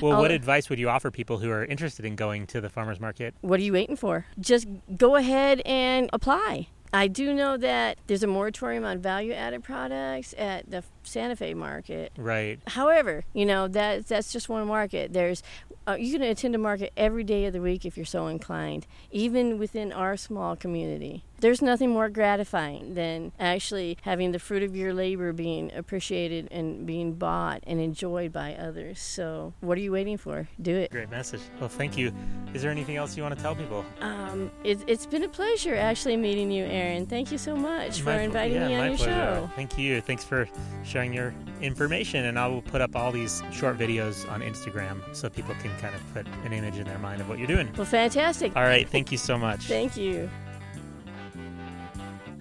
well, 0.00 0.12
I'll- 0.12 0.20
what 0.20 0.30
advice 0.30 0.68
would 0.68 0.78
you 0.78 0.88
offer 0.88 1.10
people 1.10 1.38
who 1.38 1.50
are 1.50 1.64
interested 1.64 2.04
in 2.04 2.16
going 2.16 2.46
to 2.48 2.60
the 2.60 2.68
farmers 2.68 3.00
market? 3.00 3.34
What 3.40 3.60
are 3.60 3.62
you 3.62 3.72
waiting 3.72 3.96
for? 3.96 4.26
Just 4.38 4.66
go 4.96 5.16
ahead 5.16 5.60
and 5.64 6.10
apply. 6.12 6.68
I 6.96 7.08
do 7.08 7.34
know 7.34 7.56
that 7.58 7.98
there's 8.06 8.22
a 8.22 8.26
moratorium 8.26 8.84
on 8.84 9.00
value 9.00 9.32
added 9.32 9.62
products 9.62 10.34
at 10.38 10.70
the 10.70 10.82
Santa 11.06 11.36
Fe 11.36 11.54
market. 11.54 12.12
Right. 12.16 12.58
However, 12.66 13.24
you 13.32 13.46
know 13.46 13.68
that 13.68 14.06
that's 14.06 14.32
just 14.32 14.48
one 14.48 14.66
market. 14.66 15.12
There's 15.12 15.42
uh, 15.88 15.94
you 15.98 16.12
can 16.12 16.22
attend 16.22 16.54
a 16.54 16.58
market 16.58 16.92
every 16.96 17.22
day 17.24 17.44
of 17.46 17.52
the 17.52 17.60
week 17.60 17.84
if 17.84 17.96
you're 17.96 18.04
so 18.06 18.26
inclined, 18.26 18.86
even 19.12 19.58
within 19.58 19.92
our 19.92 20.16
small 20.16 20.56
community. 20.56 21.22
There's 21.38 21.60
nothing 21.60 21.90
more 21.90 22.08
gratifying 22.08 22.94
than 22.94 23.30
actually 23.38 23.98
having 24.02 24.32
the 24.32 24.38
fruit 24.38 24.62
of 24.62 24.74
your 24.74 24.94
labor 24.94 25.34
being 25.34 25.70
appreciated 25.74 26.48
and 26.50 26.86
being 26.86 27.12
bought 27.12 27.62
and 27.66 27.78
enjoyed 27.78 28.32
by 28.32 28.54
others. 28.54 28.98
So, 29.00 29.52
what 29.60 29.76
are 29.76 29.82
you 29.82 29.92
waiting 29.92 30.16
for? 30.16 30.48
Do 30.60 30.74
it. 30.74 30.90
Great 30.90 31.10
message. 31.10 31.42
Well, 31.60 31.68
thank 31.68 31.96
you. 31.98 32.10
Is 32.54 32.62
there 32.62 32.70
anything 32.70 32.96
else 32.96 33.16
you 33.18 33.22
want 33.22 33.36
to 33.36 33.42
tell 33.42 33.54
people? 33.54 33.84
Um, 34.00 34.50
it, 34.64 34.78
it's 34.86 35.04
been 35.04 35.24
a 35.24 35.28
pleasure 35.28 35.74
actually 35.76 36.16
meeting 36.16 36.50
you, 36.50 36.64
Aaron. 36.64 37.04
Thank 37.06 37.30
you 37.30 37.36
so 37.38 37.54
much 37.54 38.00
for 38.00 38.06
My 38.06 38.16
pl- 38.16 38.24
inviting 38.24 38.56
yeah, 38.56 38.68
me 38.68 38.74
on 38.76 38.88
your 38.88 38.96
pleasure. 38.96 39.12
show. 39.12 39.50
Thank 39.54 39.76
you. 39.78 40.00
Thanks 40.00 40.24
for 40.24 40.48
sharing 40.96 41.12
your 41.12 41.34
information. 41.60 42.24
And 42.24 42.38
I 42.38 42.46
will 42.46 42.62
put 42.62 42.80
up 42.80 42.96
all 42.96 43.12
these 43.12 43.42
short 43.52 43.76
videos 43.76 44.30
on 44.32 44.40
Instagram 44.40 45.02
so 45.14 45.28
people 45.28 45.54
can 45.60 45.70
kind 45.78 45.94
of 45.94 46.00
put 46.14 46.26
an 46.46 46.54
image 46.54 46.78
in 46.78 46.86
their 46.86 46.98
mind 46.98 47.20
of 47.20 47.28
what 47.28 47.36
you're 47.36 47.46
doing. 47.46 47.68
Well, 47.76 47.84
fantastic. 47.84 48.56
All 48.56 48.62
right. 48.62 48.88
Thank 48.88 49.12
you 49.12 49.18
so 49.18 49.36
much. 49.36 49.64
Thank 49.64 49.98
you. 49.98 50.30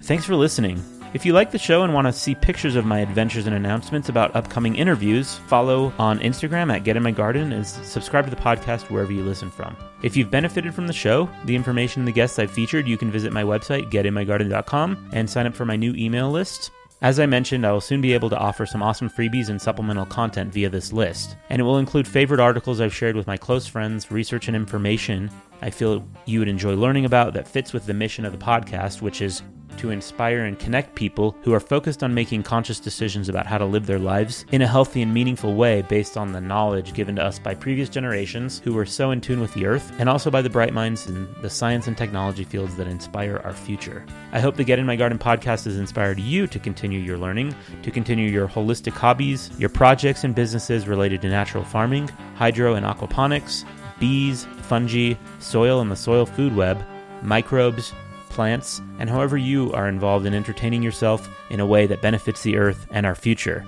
Thanks 0.03 0.23
for 0.23 0.35
listening. 0.35 0.81
If 1.13 1.25
you 1.25 1.33
like 1.33 1.51
the 1.51 1.57
show 1.57 1.83
and 1.83 1.93
want 1.93 2.07
to 2.07 2.13
see 2.13 2.33
pictures 2.35 2.77
of 2.77 2.85
my 2.85 2.99
adventures 2.99 3.45
and 3.45 3.55
announcements 3.55 4.07
about 4.07 4.33
upcoming 4.35 4.75
interviews, 4.75 5.35
follow 5.47 5.91
on 5.97 6.19
Instagram 6.19 6.73
at 6.73 6.85
Get 6.85 6.95
in 6.95 7.03
My 7.03 7.11
Garden 7.11 7.51
and 7.51 7.67
subscribe 7.67 8.23
to 8.25 8.29
the 8.29 8.41
podcast 8.41 8.89
wherever 8.89 9.11
you 9.11 9.23
listen 9.23 9.49
from. 9.49 9.75
If 10.01 10.15
you've 10.15 10.31
benefited 10.31 10.73
from 10.73 10.87
the 10.87 10.93
show, 10.93 11.29
the 11.43 11.55
information 11.55 12.01
and 12.01 12.07
the 12.07 12.13
guests 12.13 12.39
I've 12.39 12.51
featured, 12.51 12.87
you 12.87 12.97
can 12.97 13.11
visit 13.11 13.33
my 13.33 13.43
website, 13.43 13.91
getinmygarden.com, 13.91 15.09
and 15.11 15.29
sign 15.29 15.45
up 15.45 15.55
for 15.55 15.65
my 15.65 15.75
new 15.75 15.93
email 15.95 16.31
list. 16.31 16.71
As 17.05 17.19
I 17.19 17.27
mentioned, 17.27 17.67
I 17.67 17.71
will 17.71 17.81
soon 17.81 18.01
be 18.01 18.13
able 18.13 18.31
to 18.31 18.37
offer 18.39 18.65
some 18.65 18.81
awesome 18.81 19.11
freebies 19.11 19.49
and 19.49 19.61
supplemental 19.61 20.07
content 20.07 20.51
via 20.51 20.69
this 20.69 20.91
list, 20.91 21.35
and 21.51 21.59
it 21.59 21.63
will 21.63 21.77
include 21.77 22.07
favorite 22.07 22.39
articles 22.39 22.81
I've 22.81 22.95
shared 22.95 23.15
with 23.15 23.27
my 23.27 23.37
close 23.37 23.67
friends, 23.67 24.09
research 24.09 24.47
and 24.47 24.55
information 24.55 25.29
I 25.61 25.69
feel 25.69 26.03
you 26.25 26.39
would 26.39 26.47
enjoy 26.47 26.73
learning 26.73 27.05
about 27.05 27.33
that 27.33 27.47
fits 27.47 27.73
with 27.73 27.85
the 27.85 27.93
mission 27.93 28.25
of 28.25 28.31
the 28.31 28.43
podcast, 28.43 29.03
which 29.03 29.21
is 29.21 29.43
to 29.77 29.91
inspire 29.91 30.45
and 30.45 30.59
connect 30.59 30.95
people 30.95 31.35
who 31.41 31.53
are 31.53 31.59
focused 31.59 32.03
on 32.03 32.13
making 32.13 32.43
conscious 32.43 32.79
decisions 32.79 33.29
about 33.29 33.45
how 33.45 33.57
to 33.57 33.65
live 33.65 33.85
their 33.85 33.99
lives 33.99 34.45
in 34.51 34.61
a 34.61 34.67
healthy 34.67 35.01
and 35.01 35.13
meaningful 35.13 35.55
way 35.55 35.81
based 35.83 36.17
on 36.17 36.31
the 36.31 36.41
knowledge 36.41 36.93
given 36.93 37.15
to 37.15 37.23
us 37.23 37.39
by 37.39 37.53
previous 37.53 37.89
generations 37.89 38.59
who 38.63 38.73
were 38.73 38.85
so 38.85 39.11
in 39.11 39.21
tune 39.21 39.39
with 39.39 39.53
the 39.53 39.65
earth, 39.65 39.91
and 39.99 40.09
also 40.09 40.31
by 40.31 40.41
the 40.41 40.49
bright 40.49 40.73
minds 40.73 41.07
in 41.07 41.27
the 41.41 41.49
science 41.49 41.87
and 41.87 41.97
technology 41.97 42.43
fields 42.43 42.75
that 42.75 42.87
inspire 42.87 43.41
our 43.43 43.53
future. 43.53 44.05
I 44.31 44.39
hope 44.39 44.55
the 44.55 44.63
Get 44.63 44.79
in 44.79 44.85
My 44.85 44.95
Garden 44.95 45.19
podcast 45.19 45.65
has 45.65 45.77
inspired 45.77 46.19
you 46.19 46.47
to 46.47 46.59
continue 46.59 46.99
your 46.99 47.17
learning, 47.17 47.55
to 47.83 47.91
continue 47.91 48.29
your 48.29 48.47
holistic 48.47 48.93
hobbies, 48.93 49.51
your 49.57 49.69
projects 49.69 50.23
and 50.23 50.35
businesses 50.35 50.87
related 50.87 51.21
to 51.21 51.29
natural 51.29 51.63
farming, 51.63 52.07
hydro 52.35 52.75
and 52.75 52.85
aquaponics, 52.85 53.65
bees, 53.99 54.45
fungi, 54.63 55.15
soil 55.39 55.81
and 55.81 55.91
the 55.91 55.95
soil 55.95 56.25
food 56.25 56.55
web, 56.55 56.83
microbes, 57.21 57.93
plants, 58.35 58.81
and 58.99 59.09
however 59.09 59.37
you 59.37 59.71
are 59.73 59.87
involved 59.87 60.25
in 60.25 60.33
entertaining 60.33 60.83
yourself 60.83 61.27
in 61.49 61.59
a 61.59 61.65
way 61.65 61.87
that 61.87 62.01
benefits 62.01 62.43
the 62.43 62.57
earth 62.57 62.85
and 62.91 63.05
our 63.05 63.15
future. 63.15 63.65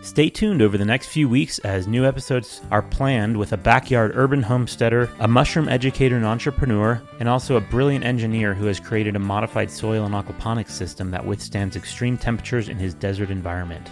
Stay 0.00 0.30
tuned 0.30 0.62
over 0.62 0.78
the 0.78 0.84
next 0.84 1.08
few 1.08 1.28
weeks 1.28 1.58
as 1.60 1.86
new 1.86 2.04
episodes 2.06 2.62
are 2.70 2.82
planned 2.82 3.36
with 3.36 3.52
a 3.52 3.56
backyard 3.56 4.12
urban 4.14 4.42
homesteader, 4.42 5.10
a 5.18 5.28
mushroom 5.28 5.68
educator 5.68 6.16
and 6.16 6.24
entrepreneur, 6.24 7.02
and 7.18 7.28
also 7.28 7.56
a 7.56 7.60
brilliant 7.60 8.04
engineer 8.04 8.54
who 8.54 8.66
has 8.66 8.80
created 8.80 9.16
a 9.16 9.18
modified 9.18 9.70
soil 9.70 10.06
and 10.06 10.14
aquaponics 10.14 10.70
system 10.70 11.10
that 11.10 11.26
withstands 11.26 11.76
extreme 11.76 12.16
temperatures 12.16 12.68
in 12.68 12.78
his 12.78 12.94
desert 12.94 13.28
environment. 13.28 13.90